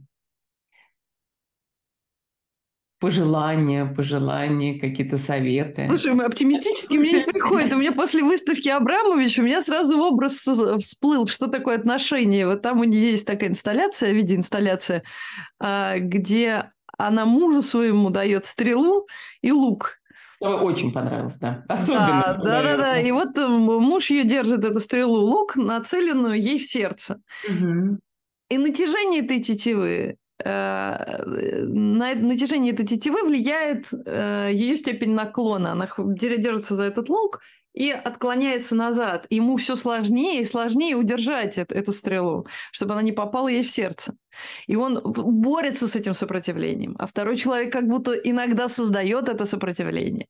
пожелания, 3.01 3.87
пожелания, 3.87 4.79
какие-то 4.79 5.19
советы. 5.19 5.87
Слушай, 5.89 6.15
мы 6.15 6.25
оптимистически 6.25 6.95
мне 6.95 7.13
не 7.13 7.25
приходит. 7.25 7.73
У 7.73 7.77
меня 7.77 7.93
после 7.93 8.23
выставки 8.23 8.69
Абрамович 8.69 9.39
у 9.39 9.43
меня 9.43 9.61
сразу 9.61 9.99
образ 9.99 10.35
всплыл, 10.79 11.29
что 11.29 11.47
такое 11.47 11.77
отношения. 11.77 12.47
Вот 12.47 12.63
там 12.63 12.81
у 12.81 12.85
нее 12.85 13.11
есть 13.11 13.27
такая 13.27 13.51
инсталляция, 13.51 14.13
видеоинсталляция, 14.13 15.05
а, 15.61 15.99
где 15.99 16.71
она 16.97 17.25
мужу 17.25 17.63
своему 17.63 18.11
дает 18.11 18.47
стрелу 18.47 19.07
и 19.43 19.53
лук. 19.53 19.98
Очень 20.41 20.93
понравилось, 20.93 21.37
да. 21.37 21.65
Особенно. 21.69 22.39
Да, 22.39 22.41
да, 22.43 22.63
да, 22.63 22.77
да. 22.77 23.01
И 23.01 23.11
вот 23.11 23.37
э, 23.37 23.47
муж 23.49 24.11
ее 24.11 24.25
держит 24.25 24.65
эту 24.65 24.79
стрелу 24.79 25.21
лук, 25.21 25.57
нацеленную 25.57 26.41
ей 26.41 26.59
в 26.59 26.65
сердце. 26.65 27.21
Угу. 27.49 27.99
И 28.51 28.59
натяжение 28.59 29.25
этой 29.25 29.41
тетивы 29.41 30.17
э, 30.45 31.23
на 31.25 32.15
натяжение 32.15 32.73
этой 32.73 32.87
тетивы 32.87 33.25
влияет 33.25 33.89
э, 33.93 34.51
ее 34.53 34.77
степень 34.77 35.15
наклона. 35.15 35.73
Она 35.73 35.89
держится 36.17 36.77
за 36.77 36.85
этот 36.85 37.09
лук, 37.09 37.41
и 37.75 37.91
отклоняется 37.91 38.75
назад. 38.75 39.27
Ему 39.31 39.57
все 39.57 39.77
сложнее 39.77 40.41
и 40.41 40.45
сложнее 40.45 40.97
удержать 40.97 41.59
эту, 41.59 41.75
эту 41.75 41.93
стрелу, 41.93 42.47
чтобы 42.73 42.93
она 42.93 43.03
не 43.03 43.13
попала 43.13 43.49
ей 43.49 43.63
в 43.63 43.71
сердце. 43.71 44.15
И 44.67 44.77
он 44.77 45.01
борется 45.05 45.87
с 45.87 45.97
этим 45.97 46.15
сопротивлением. 46.15 46.97
А 46.99 47.07
второй 47.07 47.37
человек 47.37 47.73
как 47.73 47.87
будто 47.87 48.13
иногда 48.13 48.69
создает 48.69 49.29
это 49.29 49.45
сопротивление. 49.45 50.27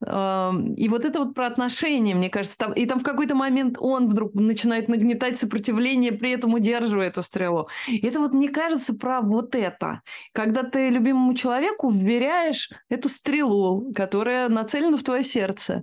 И 0.00 0.88
вот 0.88 1.04
это 1.04 1.18
вот 1.18 1.34
про 1.34 1.46
отношения, 1.48 2.14
мне 2.14 2.30
кажется, 2.30 2.56
там, 2.56 2.72
и 2.72 2.86
там 2.86 3.00
в 3.00 3.02
какой-то 3.02 3.34
момент 3.34 3.78
он 3.80 4.06
вдруг 4.06 4.32
начинает 4.34 4.88
нагнетать 4.88 5.38
сопротивление, 5.38 6.12
при 6.12 6.30
этом 6.30 6.54
удерживая 6.54 7.08
эту 7.08 7.20
стрелу. 7.22 7.68
И 7.88 8.06
это 8.06 8.20
вот, 8.20 8.32
мне 8.32 8.48
кажется, 8.48 8.94
про 8.94 9.20
вот 9.20 9.56
это. 9.56 10.02
Когда 10.32 10.62
ты 10.62 10.90
любимому 10.90 11.34
человеку 11.34 11.90
вверяешь 11.90 12.70
эту 12.88 13.08
стрелу, 13.08 13.92
которая 13.92 14.48
нацелена 14.48 14.96
в 14.96 15.02
твое 15.02 15.24
сердце. 15.24 15.82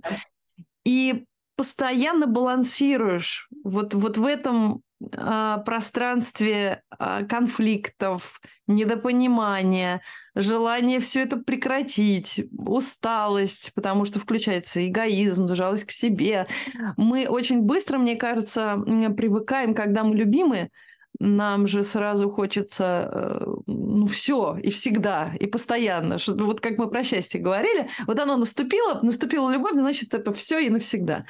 И 0.86 1.24
постоянно 1.56 2.28
балансируешь 2.28 3.48
вот, 3.64 3.92
вот 3.92 4.18
в 4.18 4.24
этом 4.24 4.82
э, 5.00 5.58
пространстве 5.66 6.82
э, 6.96 7.26
конфликтов, 7.26 8.40
недопонимания, 8.68 10.00
желание 10.36 11.00
все 11.00 11.22
это 11.22 11.38
прекратить, 11.38 12.44
усталость, 12.52 13.72
потому 13.74 14.04
что 14.04 14.20
включается 14.20 14.86
эгоизм, 14.86 15.52
жалость 15.56 15.86
к 15.86 15.90
себе. 15.90 16.46
Мы 16.96 17.26
очень 17.26 17.62
быстро, 17.62 17.98
мне 17.98 18.14
кажется, 18.16 18.76
привыкаем, 19.16 19.74
когда 19.74 20.04
мы 20.04 20.14
любимы, 20.14 20.70
нам 21.18 21.66
же 21.66 21.82
сразу 21.82 22.30
хочется 22.30 23.10
э, 23.12 23.46
ну 23.66 24.06
все 24.06 24.56
и 24.62 24.70
всегда 24.70 25.32
и 25.38 25.46
постоянно. 25.46 26.18
Что, 26.18 26.34
вот 26.34 26.60
как 26.60 26.78
мы 26.78 26.88
про 26.88 27.02
счастье 27.02 27.40
говорили, 27.40 27.88
вот 28.06 28.18
оно 28.18 28.36
наступило, 28.36 29.00
наступила 29.02 29.50
любовь, 29.50 29.74
значит 29.74 30.14
это 30.14 30.32
все 30.32 30.58
и 30.58 30.70
навсегда. 30.70 31.24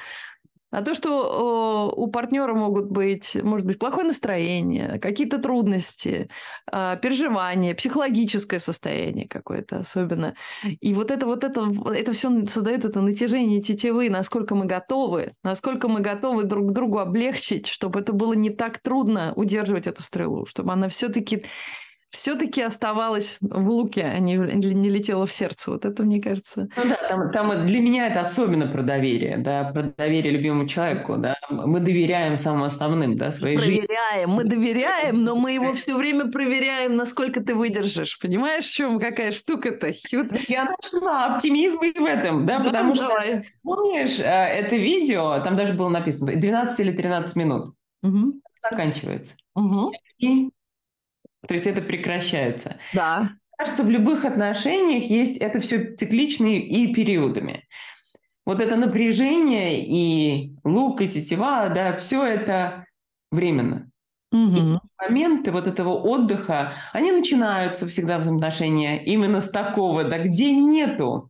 А 0.69 0.81
то, 0.81 0.93
что 0.93 1.93
у 1.95 2.07
партнера 2.07 2.53
могут 2.53 2.91
быть, 2.91 3.35
может 3.41 3.65
быть, 3.65 3.79
плохое 3.79 4.07
настроение, 4.07 4.99
какие-то 4.99 5.37
трудности, 5.37 6.29
а, 6.69 6.97
переживания, 6.97 7.73
психологическое 7.73 8.59
состояние 8.59 9.27
какое-то 9.29 9.77
особенно. 9.77 10.35
И 10.81 10.93
вот 10.93 11.11
это 11.11 11.25
вот 11.25 11.43
это, 11.45 11.71
это 11.93 12.11
все 12.11 12.45
создает 12.47 12.83
это 12.83 12.99
натяжение 13.01 13.61
тетивы, 13.61 14.09
насколько 14.09 14.55
мы 14.55 14.65
готовы, 14.65 15.33
насколько 15.43 15.87
мы 15.87 16.01
готовы 16.01 16.43
друг 16.43 16.73
другу 16.73 16.99
облегчить, 16.99 17.67
чтобы 17.67 18.01
это 18.01 18.11
было 18.11 18.33
не 18.33 18.49
так 18.49 18.79
трудно 18.79 19.33
удерживать 19.35 19.87
эту 19.87 20.03
стрелу, 20.03 20.45
чтобы 20.45 20.73
она 20.73 20.89
все-таки 20.89 21.45
все-таки 22.09 22.61
оставалась 22.61 23.37
в 23.41 23.69
луке, 23.69 24.03
а 24.03 24.19
не, 24.19 24.35
не 24.35 24.89
летела 24.89 25.25
в 25.25 25.31
сердце. 25.31 25.71
Вот 25.71 25.85
это, 25.85 26.03
мне 26.03 26.21
кажется... 26.21 26.69
Ну 26.75 26.83
да, 26.85 26.95
там, 27.07 27.31
там 27.31 27.67
для 27.67 27.79
меня 27.81 28.07
это 28.07 28.21
особенно 28.21 28.67
про 28.67 28.81
доверие, 28.81 29.37
да, 29.37 29.65
про 29.65 29.83
доверие 29.83 30.31
любимому 30.31 30.67
человеку, 30.67 31.17
да. 31.17 31.35
Мы 31.49 31.79
доверяем 31.79 32.37
самым 32.37 32.63
основным, 32.63 33.15
да, 33.15 33.31
своей 33.31 33.57
проверяем, 33.57 33.81
жизни. 33.81 33.93
Проверяем, 33.93 34.29
мы 34.29 34.43
доверяем, 34.45 35.23
но 35.23 35.35
мы 35.35 35.51
его 35.51 35.73
все 35.73 35.97
время 35.97 36.31
проверяем, 36.31 36.95
насколько 36.95 37.41
ты 37.41 37.55
выдержишь. 37.55 38.17
Понимаешь, 38.19 38.65
в 38.65 38.73
чем 38.73 38.99
какая 38.99 39.31
штука-то? 39.31 39.87
Вот. 40.13 40.31
Я 40.47 40.65
нашла 40.65 41.35
оптимизм 41.35 41.81
и 41.83 41.97
в 41.97 42.05
этом, 42.05 42.45
да, 42.45 42.59
да 42.59 42.63
потому 42.65 42.93
давай. 42.93 43.41
что, 43.41 43.51
помнишь, 43.63 44.19
э, 44.19 44.23
это 44.23 44.75
видео, 44.75 45.41
там 45.43 45.55
даже 45.55 45.73
было 45.73 45.89
написано 45.89 46.33
12 46.33 46.79
или 46.79 46.91
13 46.91 47.35
минут. 47.35 47.69
Угу. 48.03 48.41
Заканчивается. 48.69 49.35
Угу. 49.55 49.91
И 50.19 50.49
то 51.45 51.53
есть 51.53 51.67
это 51.67 51.81
прекращается. 51.81 52.77
Да. 52.93 53.31
Кажется, 53.57 53.83
в 53.83 53.89
любых 53.89 54.25
отношениях 54.25 55.03
есть 55.03 55.37
это 55.37 55.59
все 55.59 55.95
цикличные 55.95 56.61
и 56.61 56.93
периодами. 56.93 57.67
Вот 58.45 58.61
это 58.61 58.75
напряжение 58.75 59.85
и 59.85 60.55
лук, 60.63 61.01
и 61.01 61.09
тетива, 61.09 61.69
да, 61.69 61.95
все 61.95 62.25
это 62.25 62.85
временно. 63.31 63.89
Угу. 64.31 64.55
И 64.55 64.79
моменты 65.01 65.51
вот 65.51 65.67
этого 65.67 65.89
отдыха, 65.89 66.73
они 66.93 67.11
начинаются 67.11 67.87
всегда 67.87 68.19
взаимоотношения 68.19 69.03
именно 69.03 69.41
с 69.41 69.49
такого, 69.49 70.03
да, 70.03 70.19
где 70.19 70.53
нету, 70.53 71.29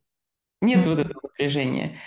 нет 0.61 0.81
угу. 0.81 0.91
вот 0.91 0.99
этого 0.99 1.19
напряжения. 1.23 1.97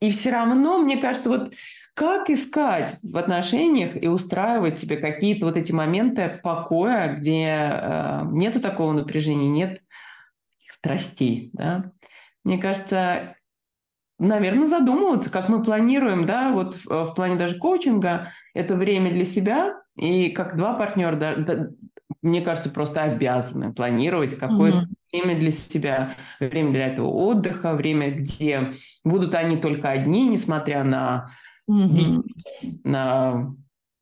И 0.00 0.10
все 0.10 0.30
равно, 0.30 0.78
мне 0.78 0.96
кажется, 0.96 1.30
вот 1.30 1.52
как 1.94 2.30
искать 2.30 2.96
в 3.02 3.16
отношениях 3.16 4.00
и 4.00 4.08
устраивать 4.08 4.78
себе 4.78 4.96
какие-то 4.96 5.46
вот 5.46 5.56
эти 5.56 5.72
моменты 5.72 6.40
покоя, 6.42 7.14
где 7.14 7.70
э, 7.72 8.22
нету 8.30 8.60
такого 8.60 8.92
напряжения, 8.92 9.48
нет 9.48 9.82
страстей, 10.58 11.50
да? 11.52 11.92
Мне 12.42 12.58
кажется, 12.58 13.36
наверное, 14.18 14.66
задумываться, 14.66 15.30
как 15.30 15.48
мы 15.48 15.62
планируем, 15.62 16.26
да, 16.26 16.52
вот 16.52 16.74
в, 16.74 17.04
в 17.04 17.14
плане 17.14 17.36
даже 17.36 17.58
коучинга, 17.58 18.32
это 18.54 18.74
время 18.76 19.12
для 19.12 19.24
себя, 19.24 19.80
и 19.96 20.30
как 20.30 20.56
два 20.56 20.74
партнера, 20.74 21.16
да, 21.16 21.34
да, 21.36 21.68
мне 22.22 22.40
кажется, 22.42 22.70
просто 22.70 23.02
обязаны 23.02 23.72
планировать 23.72 24.38
какое-то 24.38 24.78
mm-hmm. 24.78 25.22
время 25.22 25.40
для 25.40 25.50
себя, 25.50 26.14
время 26.38 26.72
для 26.72 26.86
этого 26.88 27.08
отдыха, 27.08 27.74
время, 27.74 28.10
где 28.10 28.72
будут 29.04 29.34
они 29.34 29.56
только 29.56 29.90
одни, 29.90 30.28
несмотря 30.28 30.84
на 30.84 31.30
угу. 31.70 31.92
детей, 31.92 32.80
на 32.84 33.54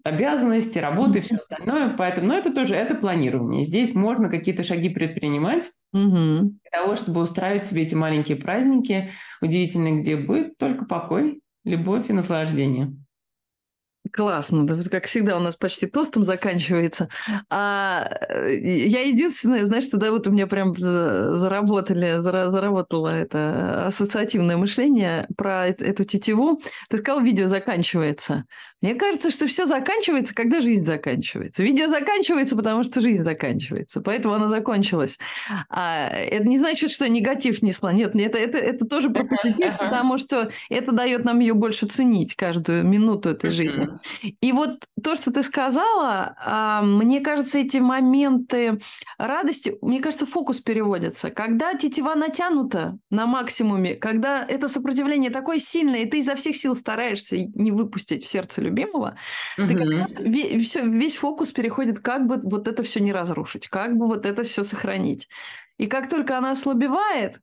обязанности, 0.04 0.78
работы 0.78 1.18
и 1.18 1.22
все 1.22 1.36
остальное. 1.36 1.94
Поэтому, 1.96 2.28
но 2.28 2.34
это 2.34 2.52
тоже 2.52 2.74
это 2.74 2.94
планирование. 2.94 3.64
Здесь 3.64 3.94
можно 3.94 4.28
какие-то 4.28 4.62
шаги 4.62 4.88
предпринимать 4.88 5.68
угу. 5.92 6.50
для 6.50 6.70
того, 6.72 6.94
чтобы 6.94 7.20
устраивать 7.20 7.66
себе 7.66 7.82
эти 7.82 7.94
маленькие 7.94 8.36
праздники 8.36 9.10
удивительные, 9.42 10.00
где 10.00 10.16
будет 10.16 10.56
только 10.56 10.84
покой, 10.84 11.40
любовь 11.64 12.08
и 12.08 12.12
наслаждение. 12.12 12.94
Классно, 14.12 14.66
да, 14.66 14.76
как 14.90 15.06
всегда 15.06 15.36
у 15.36 15.40
нас 15.40 15.56
почти 15.56 15.86
тостом 15.86 16.22
заканчивается. 16.22 17.08
А 17.50 18.08
э, 18.28 18.56
я 18.56 19.02
единственное, 19.02 19.64
знаешь, 19.64 19.86
туда 19.86 20.10
вот 20.10 20.26
у 20.28 20.30
меня 20.30 20.46
прям 20.46 20.74
заработали, 20.76 22.18
заработало 22.18 23.08
это 23.08 23.86
ассоциативное 23.86 24.56
мышление 24.56 25.26
про 25.36 25.68
эту 25.68 26.04
тетиву. 26.04 26.60
Ты 26.88 26.98
сказал, 26.98 27.22
видео 27.22 27.46
заканчивается. 27.46 28.44
Мне 28.80 28.94
кажется, 28.94 29.30
что 29.30 29.48
все 29.48 29.64
заканчивается, 29.66 30.34
когда 30.34 30.60
жизнь 30.60 30.84
заканчивается. 30.84 31.64
Видео 31.64 31.88
заканчивается, 31.88 32.54
потому 32.54 32.84
что 32.84 33.00
жизнь 33.00 33.24
заканчивается. 33.24 34.00
Поэтому 34.00 34.34
оно 34.34 34.46
закончилось. 34.46 35.18
А 35.68 36.08
это 36.08 36.46
не 36.46 36.58
значит, 36.58 36.90
что 36.90 37.08
негатив 37.08 37.60
несла. 37.62 37.92
Нет, 37.92 38.14
это, 38.14 38.38
это, 38.38 38.56
это 38.56 38.86
тоже 38.86 39.10
про 39.10 39.24
позитив, 39.24 39.76
потому 39.78 40.18
что 40.18 40.50
это 40.70 40.92
дает 40.92 41.24
нам 41.24 41.40
ее 41.40 41.54
больше 41.54 41.86
ценить, 41.86 42.36
каждую 42.36 42.84
минуту 42.84 43.30
этой 43.30 43.50
жизни. 43.50 43.88
И 44.40 44.52
вот 44.52 44.84
то, 45.02 45.14
что 45.14 45.32
ты 45.32 45.42
сказала, 45.42 46.36
а, 46.38 46.82
мне 46.82 47.20
кажется, 47.20 47.58
эти 47.58 47.78
моменты 47.78 48.78
радости, 49.18 49.76
мне 49.82 50.00
кажется, 50.00 50.26
фокус 50.26 50.60
переводится. 50.60 51.30
Когда 51.30 51.74
тетива 51.74 52.14
натянута 52.14 52.98
на 53.10 53.26
максимуме, 53.26 53.94
когда 53.94 54.44
это 54.44 54.68
сопротивление 54.68 55.30
такое 55.30 55.58
сильное, 55.58 56.00
и 56.00 56.06
ты 56.06 56.18
изо 56.18 56.34
всех 56.34 56.56
сил 56.56 56.74
стараешься 56.74 57.36
не 57.36 57.70
выпустить 57.70 58.24
в 58.24 58.28
сердце 58.28 58.60
любимого, 58.60 59.16
угу. 59.58 59.68
ты 59.68 59.76
как 59.76 59.88
раз 59.88 60.18
весь, 60.18 60.76
весь 60.76 61.16
фокус 61.16 61.52
переходит, 61.52 62.00
как 62.00 62.26
бы 62.26 62.40
вот 62.42 62.68
это 62.68 62.82
все 62.82 63.00
не 63.00 63.12
разрушить, 63.12 63.68
как 63.68 63.96
бы 63.96 64.06
вот 64.06 64.26
это 64.26 64.42
все 64.42 64.62
сохранить. 64.62 65.28
И 65.78 65.86
как 65.86 66.08
только 66.08 66.36
она 66.36 66.50
ослабевает, 66.50 67.40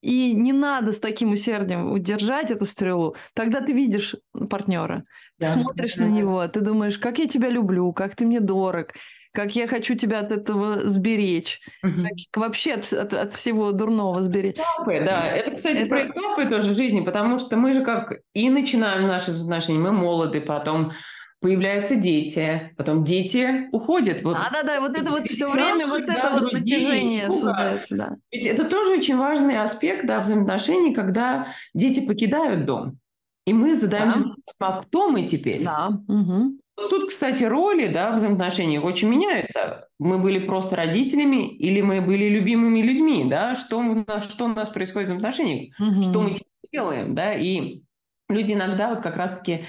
и 0.00 0.34
не 0.34 0.52
надо 0.52 0.92
с 0.92 1.00
таким 1.00 1.32
усердием 1.32 1.90
удержать 1.90 2.50
эту 2.50 2.66
стрелу. 2.66 3.16
Тогда 3.34 3.60
ты 3.60 3.72
видишь 3.72 4.14
партнера, 4.48 5.04
да. 5.38 5.48
смотришь 5.48 5.96
да. 5.96 6.04
на 6.04 6.08
него, 6.08 6.46
ты 6.48 6.60
думаешь, 6.60 6.98
как 6.98 7.18
я 7.18 7.26
тебя 7.26 7.48
люблю, 7.48 7.92
как 7.92 8.14
ты 8.14 8.24
мне 8.24 8.40
дорог, 8.40 8.92
как 9.32 9.54
я 9.54 9.68
хочу 9.68 9.94
тебя 9.94 10.20
от 10.20 10.32
этого 10.32 10.86
сберечь, 10.88 11.60
угу. 11.82 12.02
как 12.32 12.42
вообще 12.42 12.74
от, 12.74 12.92
от, 12.92 13.14
от 13.14 13.32
всего 13.32 13.72
дурного 13.72 14.22
сберечь. 14.22 14.56
Этапы, 14.56 15.02
да. 15.04 15.26
Это, 15.26 15.52
кстати, 15.52 15.82
это... 15.82 15.86
про 15.86 16.06
этапы 16.06 16.46
тоже 16.46 16.74
жизни, 16.74 17.00
потому 17.00 17.38
что 17.38 17.56
мы 17.56 17.74
же 17.74 17.84
как 17.84 18.14
и 18.34 18.50
начинаем 18.50 19.06
наши 19.06 19.32
взаимоотношения, 19.32 19.80
мы 19.80 19.92
молоды, 19.92 20.40
потом 20.40 20.92
появляются 21.40 21.96
дети, 21.96 22.72
потом 22.76 23.04
дети 23.04 23.68
уходят. 23.72 24.22
Вот, 24.22 24.34
да, 24.34 24.48
да, 24.50 24.62
да, 24.62 24.80
вот 24.80 24.96
это 24.96 25.10
вот 25.10 25.26
все 25.28 25.50
время 25.50 25.86
вот 25.86 26.02
это 26.02 26.30
вот 26.32 26.52
натяжение 26.52 27.30
создается, 27.30 27.96
да. 27.96 28.16
Ведь 28.32 28.46
это 28.46 28.64
тоже 28.64 28.92
очень 28.98 29.16
важный 29.16 29.60
аспект 29.60 30.06
да, 30.06 30.20
взаимоотношений, 30.20 30.94
когда 30.94 31.48
дети 31.74 32.00
покидают 32.00 32.64
дом. 32.66 32.98
И 33.46 33.52
мы 33.52 33.74
задаемся 33.76 34.20
да. 34.20 34.34
а 34.58 34.82
кто 34.82 35.08
мы 35.10 35.22
теперь? 35.22 35.64
Да. 35.64 35.88
Угу. 36.06 36.58
Тут, 36.90 37.08
кстати, 37.08 37.44
роли 37.44 37.88
да, 37.88 38.12
в 38.12 38.16
взаимоотношениях 38.16 38.84
очень 38.84 39.08
меняются. 39.08 39.88
Мы 39.98 40.18
были 40.18 40.38
просто 40.38 40.76
родителями 40.76 41.48
или 41.48 41.80
мы 41.80 42.00
были 42.00 42.28
любимыми 42.28 42.80
людьми, 42.82 43.24
да? 43.28 43.56
Что 43.56 43.78
у 43.78 44.04
нас, 44.06 44.30
что 44.30 44.44
у 44.44 44.48
нас 44.48 44.68
происходит 44.68 45.08
в 45.08 45.12
взаимоотношениях, 45.12 45.74
угу. 45.80 46.02
что 46.02 46.20
мы 46.20 46.34
делаем, 46.72 47.14
да? 47.14 47.34
И 47.34 47.82
люди 48.28 48.52
иногда 48.52 48.90
вот 48.90 49.02
как 49.02 49.16
раз-таки 49.16 49.64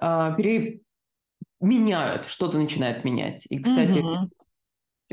э, 0.00 0.34
пере, 0.36 0.80
меняют, 1.62 2.28
что-то 2.28 2.58
начинает 2.58 3.04
менять. 3.04 3.46
И, 3.48 3.58
кстати, 3.58 3.98
угу. 3.98 4.28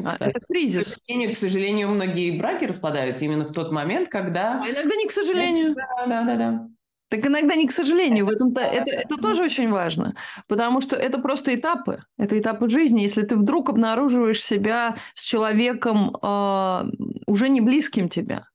кстати 0.04 0.32
это 0.32 0.46
кризис. 0.48 0.96
К 0.96 1.00
сожалению, 1.00 1.34
к 1.34 1.38
сожалению, 1.38 1.90
многие 1.90 2.38
браки 2.38 2.66
распадаются 2.66 3.26
именно 3.26 3.46
в 3.46 3.54
тот 3.54 3.72
момент, 3.72 4.10
когда... 4.10 4.62
А 4.62 4.70
иногда 4.70 4.96
не 4.96 5.08
к 5.08 5.12
сожалению. 5.12 5.76
Да, 5.76 6.06
да, 6.08 6.24
да, 6.24 6.36
да. 6.36 6.68
Так 7.10 7.26
иногда 7.26 7.56
не 7.56 7.68
к 7.68 7.72
сожалению, 7.72 8.28
в 8.28 8.30
этом-то 8.30 8.62
это, 8.62 8.92
это 8.92 9.18
тоже 9.18 9.44
очень 9.44 9.72
важно, 9.72 10.14
потому 10.48 10.80
что 10.80 10.96
это 10.96 11.18
просто 11.18 11.56
этапы, 11.56 12.04
это 12.20 12.38
этапы 12.38 12.68
жизни. 12.68 13.02
Если 13.02 13.24
ты 13.24 13.36
вдруг 13.36 13.70
обнаруживаешь 13.70 14.44
себя 14.44 14.96
с 15.16 15.24
человеком 15.24 16.16
э, 16.22 16.84
уже 17.26 17.50
не 17.50 17.62
близким 17.62 18.10
тебе, 18.10 18.46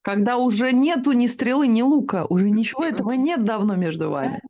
когда 0.00 0.38
уже 0.38 0.72
нету 0.72 1.12
ни 1.12 1.26
стрелы, 1.26 1.66
ни 1.66 1.82
лука, 1.82 2.24
уже 2.24 2.48
ничего 2.48 2.84
этого 2.84 3.12
нет 3.12 3.44
давно 3.44 3.76
между 3.76 4.08
вами. 4.08 4.40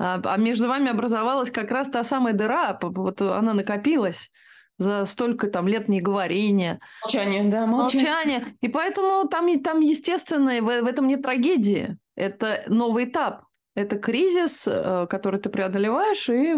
А, 0.00 0.18
а 0.24 0.36
между 0.38 0.66
вами 0.66 0.88
образовалась 0.88 1.50
как 1.50 1.70
раз 1.70 1.90
та 1.90 2.02
самая 2.02 2.32
дыра, 2.32 2.78
вот 2.80 3.20
она 3.20 3.52
накопилась 3.52 4.30
за 4.78 5.04
столько 5.04 5.48
там 5.48 5.68
лет 5.68 5.88
неговорения. 5.88 6.80
Молчание, 7.02 7.44
да, 7.50 7.66
молчание. 7.66 8.10
молчание. 8.10 8.44
И 8.62 8.68
поэтому 8.68 9.28
там, 9.28 9.60
там 9.60 9.80
естественно, 9.80 10.52
в, 10.62 10.64
в 10.64 10.86
этом 10.86 11.06
нет 11.06 11.20
трагедии. 11.20 11.98
Это 12.16 12.64
новый 12.66 13.04
этап. 13.04 13.42
Это 13.74 13.98
кризис, 13.98 14.66
э, 14.66 15.06
который 15.10 15.38
ты 15.38 15.50
преодолеваешь, 15.50 16.30
и 16.30 16.54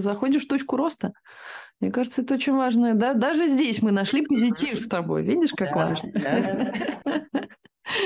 заходишь 0.00 0.44
в 0.44 0.48
точку 0.48 0.76
роста. 0.76 1.12
Мне 1.78 1.92
кажется, 1.92 2.22
это 2.22 2.34
очень 2.34 2.56
важно. 2.56 2.94
Да? 2.94 3.14
Даже 3.14 3.46
здесь 3.46 3.80
мы 3.80 3.92
нашли 3.92 4.26
позитив 4.26 4.80
с 4.80 4.88
тобой. 4.88 5.22
Видишь, 5.22 5.52
как 5.56 5.72
да, 5.72 5.86
важно? 5.86 6.12
Да. 6.14 6.72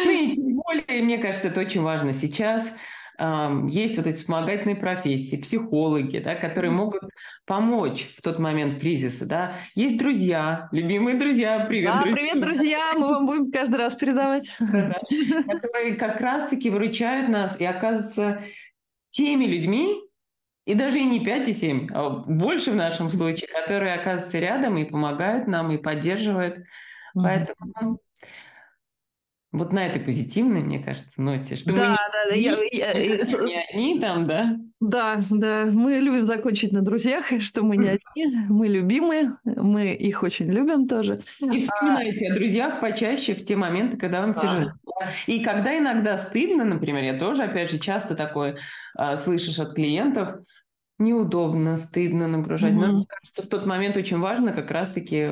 Ну 0.07 0.11
и 0.11 0.35
тем 0.35 0.57
более, 0.57 1.03
мне 1.03 1.19
кажется, 1.19 1.49
это 1.49 1.61
очень 1.61 1.83
важно 1.83 2.15
сейчас. 2.15 2.75
Есть 3.69 3.97
вот 3.97 4.07
эти 4.07 4.17
вспомогательные 4.17 4.77
профессии, 4.77 5.37
психологи, 5.37 6.19
да, 6.19 6.35
которые 6.35 6.73
могут 6.73 7.03
помочь 7.47 8.07
в 8.17 8.23
тот 8.23 8.39
момент 8.39 8.81
кризиса. 8.81 9.29
Да. 9.29 9.55
Есть 9.75 9.99
друзья, 9.99 10.69
любимые 10.73 11.17
друзья. 11.17 11.65
Привет, 11.67 11.93
да, 11.93 12.03
друзья. 12.03 12.17
привет, 12.17 12.43
друзья! 12.43 12.93
Мы 12.95 13.09
вам 13.09 13.27
будем 13.27 13.53
каждый 13.53 13.77
раз 13.77 13.95
передавать. 13.95 14.51
Которые 14.59 15.95
как 15.95 16.21
раз-таки 16.21 16.71
выручают 16.71 17.29
нас 17.29 17.61
и 17.61 17.65
оказываются 17.65 18.43
теми 19.11 19.45
людьми, 19.45 20.01
и 20.67 20.75
даже 20.75 20.99
и 20.99 21.05
не 21.05 21.25
5 21.25 21.49
и 21.49 21.53
7, 21.53 21.89
а 21.93 22.11
больше 22.11 22.73
в 22.73 22.77
нашем 22.77 23.11
случае, 23.11 23.49
которые 23.49 23.95
оказываются 23.95 24.39
рядом 24.39 24.77
и 24.79 24.85
помогают 24.85 25.47
нам, 25.47 25.71
и 25.71 25.77
поддерживают. 25.77 26.65
Поэтому 27.15 28.01
вот 29.55 29.73
на 29.73 29.87
этой 29.87 30.01
позитивной, 30.01 30.63
мне 30.63 30.81
кажется, 30.81 31.23
ноте, 31.23 31.55
что 31.55 31.73
да, 31.73 31.73
мы 31.73 31.81
да, 31.81 31.99
да, 32.29 32.35
я, 32.35 32.59
я, 32.73 32.93
не 32.93 33.63
одни 33.71 34.01
там, 34.01 34.27
да? 34.27 34.57
Да, 34.81 35.21
да, 35.31 35.67
мы 35.71 35.95
любим 35.95 36.25
закончить 36.25 36.73
на 36.73 36.83
друзьях, 36.83 37.27
что 37.41 37.63
мы 37.63 37.77
не 37.77 37.89
одни, 37.89 38.37
мы 38.49 38.67
любимые, 38.67 39.37
мы 39.45 39.95
их 39.95 40.25
очень 40.25 40.51
любим 40.51 40.89
тоже. 40.89 41.21
И 41.41 41.63
вспоминайте 41.63 42.27
а... 42.27 42.33
о 42.33 42.35
друзьях 42.35 42.81
почаще 42.81 43.35
в 43.35 43.45
те 43.45 43.55
моменты, 43.55 43.97
когда 43.97 44.23
вам 44.23 44.33
да. 44.33 44.41
тяжело. 44.41 44.73
И 45.29 45.45
когда 45.45 45.79
иногда 45.79 46.19
стыдно, 46.19 46.65
например, 46.65 47.05
я 47.05 47.17
тоже, 47.17 47.45
опять 47.45 47.71
же, 47.71 47.79
часто 47.79 48.17
такое 48.17 48.57
а, 48.97 49.17
слышишь 49.17 49.61
от 49.61 49.75
клиентов, 49.75 50.35
неудобно, 50.99 51.77
стыдно 51.77 52.27
нагружать. 52.27 52.73
Mm-hmm. 52.73 52.87
Но 52.87 52.93
мне 52.93 53.07
кажется, 53.07 53.43
в 53.43 53.47
тот 53.47 53.67
момент 53.67 53.97
очень 53.97 54.19
важно 54.19 54.53
как 54.53 54.73
раз-таки 54.73 55.31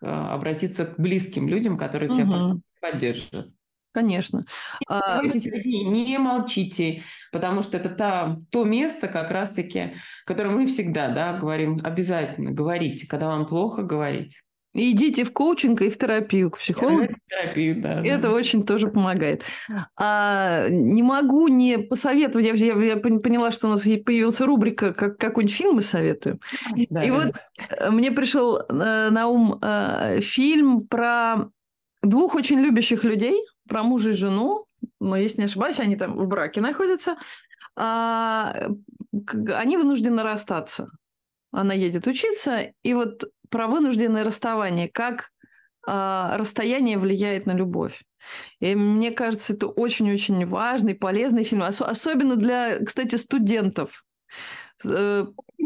а, 0.00 0.34
обратиться 0.34 0.86
к 0.86 0.98
близким 0.98 1.48
людям, 1.48 1.76
которые 1.76 2.08
mm-hmm. 2.08 2.14
тебя 2.14 2.56
поддержат. 2.82 3.48
Конечно. 3.92 4.46
А, 4.88 5.22
не, 5.22 6.04
не 6.04 6.18
молчите, 6.18 7.02
потому 7.30 7.62
что 7.62 7.76
это 7.76 7.90
та, 7.90 8.38
то 8.50 8.64
место 8.64 9.06
как 9.06 9.30
раз-таки, 9.30 9.92
которое 10.24 10.48
мы 10.48 10.66
всегда 10.66 11.10
да, 11.10 11.34
говорим, 11.34 11.78
обязательно 11.84 12.52
говорите, 12.52 13.06
когда 13.06 13.28
вам 13.28 13.46
плохо, 13.46 13.82
говорить. 13.82 14.42
Идите 14.74 15.24
в 15.24 15.32
коучинг 15.34 15.82
и 15.82 15.90
в 15.90 15.98
терапию 15.98 16.50
к 16.50 16.58
психологу. 16.58 17.06
Терапию, 17.28 17.78
да. 17.82 18.02
Это 18.02 18.22
да. 18.22 18.32
очень 18.32 18.62
тоже 18.62 18.88
помогает. 18.88 19.42
А, 19.96 20.66
не 20.70 21.02
могу 21.02 21.48
не 21.48 21.76
посоветовать. 21.76 22.46
Я, 22.46 22.54
я, 22.54 22.82
я 22.82 22.96
поняла, 22.96 23.50
что 23.50 23.66
у 23.66 23.70
нас 23.70 23.82
появилась 23.82 24.40
рубрика 24.40 24.94
как 24.94 25.18
какой-нибудь 25.18 25.54
фильм 25.54 25.74
мы 25.74 25.82
советуем. 25.82 26.40
Да, 26.88 27.02
и 27.02 27.10
да. 27.10 27.14
вот 27.14 27.34
э, 27.68 27.90
мне 27.90 28.12
пришел 28.12 28.60
э, 28.60 28.62
на 29.10 29.26
ум 29.26 29.58
э, 29.60 30.20
фильм 30.22 30.86
про 30.88 31.50
двух 32.02 32.34
очень 32.34 32.58
любящих 32.58 33.04
людей, 33.04 33.44
про 33.68 33.82
мужа 33.82 34.10
и 34.10 34.14
жену, 34.14 34.66
но 35.00 35.16
если 35.16 35.38
не 35.38 35.44
ошибаюсь, 35.44 35.80
они 35.80 35.96
там 35.96 36.16
в 36.16 36.26
браке 36.26 36.60
находятся, 36.60 37.16
а, 37.76 38.68
они 39.54 39.76
вынуждены 39.76 40.22
расстаться. 40.22 40.90
Она 41.52 41.74
едет 41.74 42.06
учиться, 42.06 42.72
и 42.82 42.94
вот 42.94 43.24
про 43.50 43.66
вынужденное 43.66 44.24
расставание, 44.24 44.88
как 44.88 45.30
а, 45.86 46.36
расстояние 46.36 46.98
влияет 46.98 47.46
на 47.46 47.52
любовь. 47.52 48.02
И 48.60 48.74
мне 48.74 49.10
кажется, 49.10 49.52
это 49.52 49.66
очень-очень 49.66 50.46
важный, 50.46 50.94
полезный 50.94 51.44
фильм, 51.44 51.62
особенно 51.62 52.36
для, 52.36 52.78
кстати, 52.84 53.16
студентов. 53.16 54.04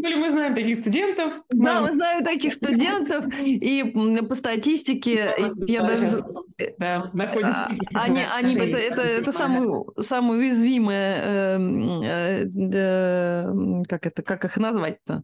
Э, 0.03 0.15
мы 0.15 0.29
знаем 0.29 0.55
таких 0.55 0.77
студентов. 0.77 1.41
Да, 1.49 1.81
мы 1.81 1.91
знаем 1.91 2.23
таких 2.23 2.53
студентов, 2.53 3.25
и 3.41 3.83
по 4.27 4.35
статистике 4.35 5.33
я 5.67 5.83
даже... 5.83 6.23
Да, 6.79 7.11
находятся 7.13 7.69
а, 7.93 8.03
они, 8.05 8.21
они, 8.33 8.55
это, 8.55 8.77
это, 8.77 9.01
это 9.01 9.31
самое, 9.31 9.85
самое 9.99 10.39
уязвимое, 10.39 11.21
э, 11.23 12.47
э, 12.73 13.53
как 13.87 14.07
это, 14.07 14.23
как 14.23 14.45
их 14.45 14.57
назвать-то? 14.57 15.23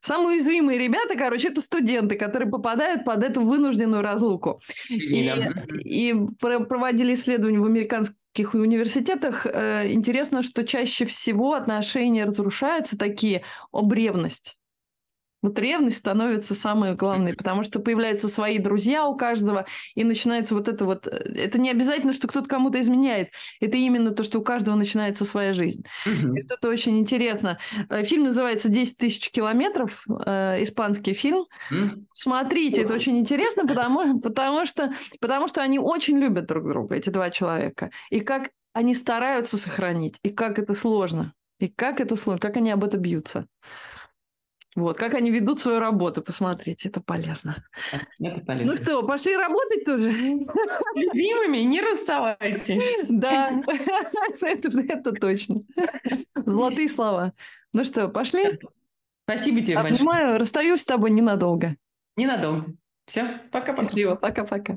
Самые 0.00 0.36
уязвимые 0.36 0.78
ребята, 0.78 1.16
короче, 1.16 1.48
это 1.48 1.60
студенты, 1.60 2.16
которые 2.16 2.50
попадают 2.50 3.04
под 3.04 3.22
эту 3.22 3.42
вынужденную 3.42 4.02
разлуку. 4.02 4.60
И, 4.88 5.30
и 5.84 6.14
проводили 6.38 7.14
исследования 7.14 7.60
в 7.60 7.66
американских 7.66 8.54
университетах. 8.54 9.46
Э, 9.46 9.90
интересно, 9.92 10.42
что 10.42 10.64
чаще 10.64 11.04
всего 11.04 11.52
отношения 11.52 12.24
разрушаются 12.24 12.96
такие 12.96 13.42
об 13.72 13.92
ревность. 13.92 14.56
Вот 15.42 15.58
ревность 15.58 15.96
становится 15.96 16.54
самой 16.54 16.94
главной, 16.94 17.34
потому 17.34 17.64
что 17.64 17.80
появляются 17.80 18.28
свои 18.28 18.58
друзья 18.58 19.06
у 19.06 19.16
каждого, 19.16 19.66
и 19.94 20.04
начинается 20.04 20.54
вот 20.54 20.68
это 20.68 20.84
вот... 20.84 21.06
Э, 21.06 21.10
это 21.10 21.60
не 21.60 21.70
обязательно, 21.70 22.12
что 22.12 22.28
кто-то 22.28 22.48
кому-то 22.48 22.80
изменяет. 22.80 23.30
Это 23.60 23.76
именно 23.76 24.10
то, 24.10 24.22
что 24.22 24.38
у 24.38 24.42
каждого 24.42 24.74
начинается 24.74 25.24
своя 25.24 25.52
жизнь. 25.52 25.84
Угу. 26.06 26.36
Это, 26.36 26.54
это 26.54 26.68
очень 26.68 26.98
интересно. 26.98 27.58
Э, 27.88 28.04
фильм 28.04 28.24
называется 28.24 28.68
«10 28.68 28.86
тысяч 28.98 29.30
километров», 29.30 30.04
э, 30.26 30.62
испанский 30.62 31.14
фильм. 31.14 31.46
Угу. 31.70 32.06
Смотрите, 32.12 32.82
это 32.82 32.94
очень 32.94 33.18
интересно, 33.18 33.66
потому, 33.66 34.20
потому, 34.20 34.66
что, 34.66 34.92
потому 35.20 35.48
что 35.48 35.62
они 35.62 35.78
очень 35.78 36.18
любят 36.18 36.46
друг 36.46 36.68
друга, 36.68 36.96
эти 36.96 37.10
два 37.10 37.30
человека. 37.30 37.90
И 38.10 38.20
как 38.20 38.50
они 38.72 38.94
стараются 38.94 39.56
сохранить, 39.56 40.18
и 40.22 40.30
как 40.30 40.58
это 40.58 40.74
сложно. 40.74 41.32
И 41.58 41.68
как 41.68 42.00
это 42.00 42.16
сложно, 42.16 42.40
как 42.40 42.56
они 42.56 42.70
об 42.70 42.84
этом 42.84 43.00
бьются. 43.00 43.46
Вот, 44.76 44.96
как 44.96 45.14
они 45.14 45.30
ведут 45.30 45.58
свою 45.58 45.80
работу, 45.80 46.22
посмотрите, 46.22 46.88
это 46.88 47.00
полезно. 47.00 47.64
Это 48.20 48.40
полезно. 48.44 48.74
Ну 48.74 48.82
что, 48.82 49.02
пошли 49.04 49.36
работать 49.36 49.84
тоже? 49.84 50.10
С 50.10 50.94
любимыми 50.94 51.58
не 51.58 51.80
расставайтесь. 51.80 52.82
Да, 53.08 53.60
это, 54.42 55.12
точно. 55.12 55.62
Золотые 56.36 56.88
слова. 56.88 57.32
Ну 57.72 57.84
что, 57.84 58.08
пошли? 58.08 58.60
Спасибо 59.24 59.60
тебе 59.60 59.76
большое. 59.76 59.98
Понимаю, 59.98 60.38
расстаюсь 60.38 60.80
с 60.80 60.84
тобой 60.84 61.10
ненадолго. 61.10 61.76
Ненадолго. 62.16 62.74
Все, 63.06 63.40
пока-пока. 63.50 64.16
Пока-пока. 64.16 64.76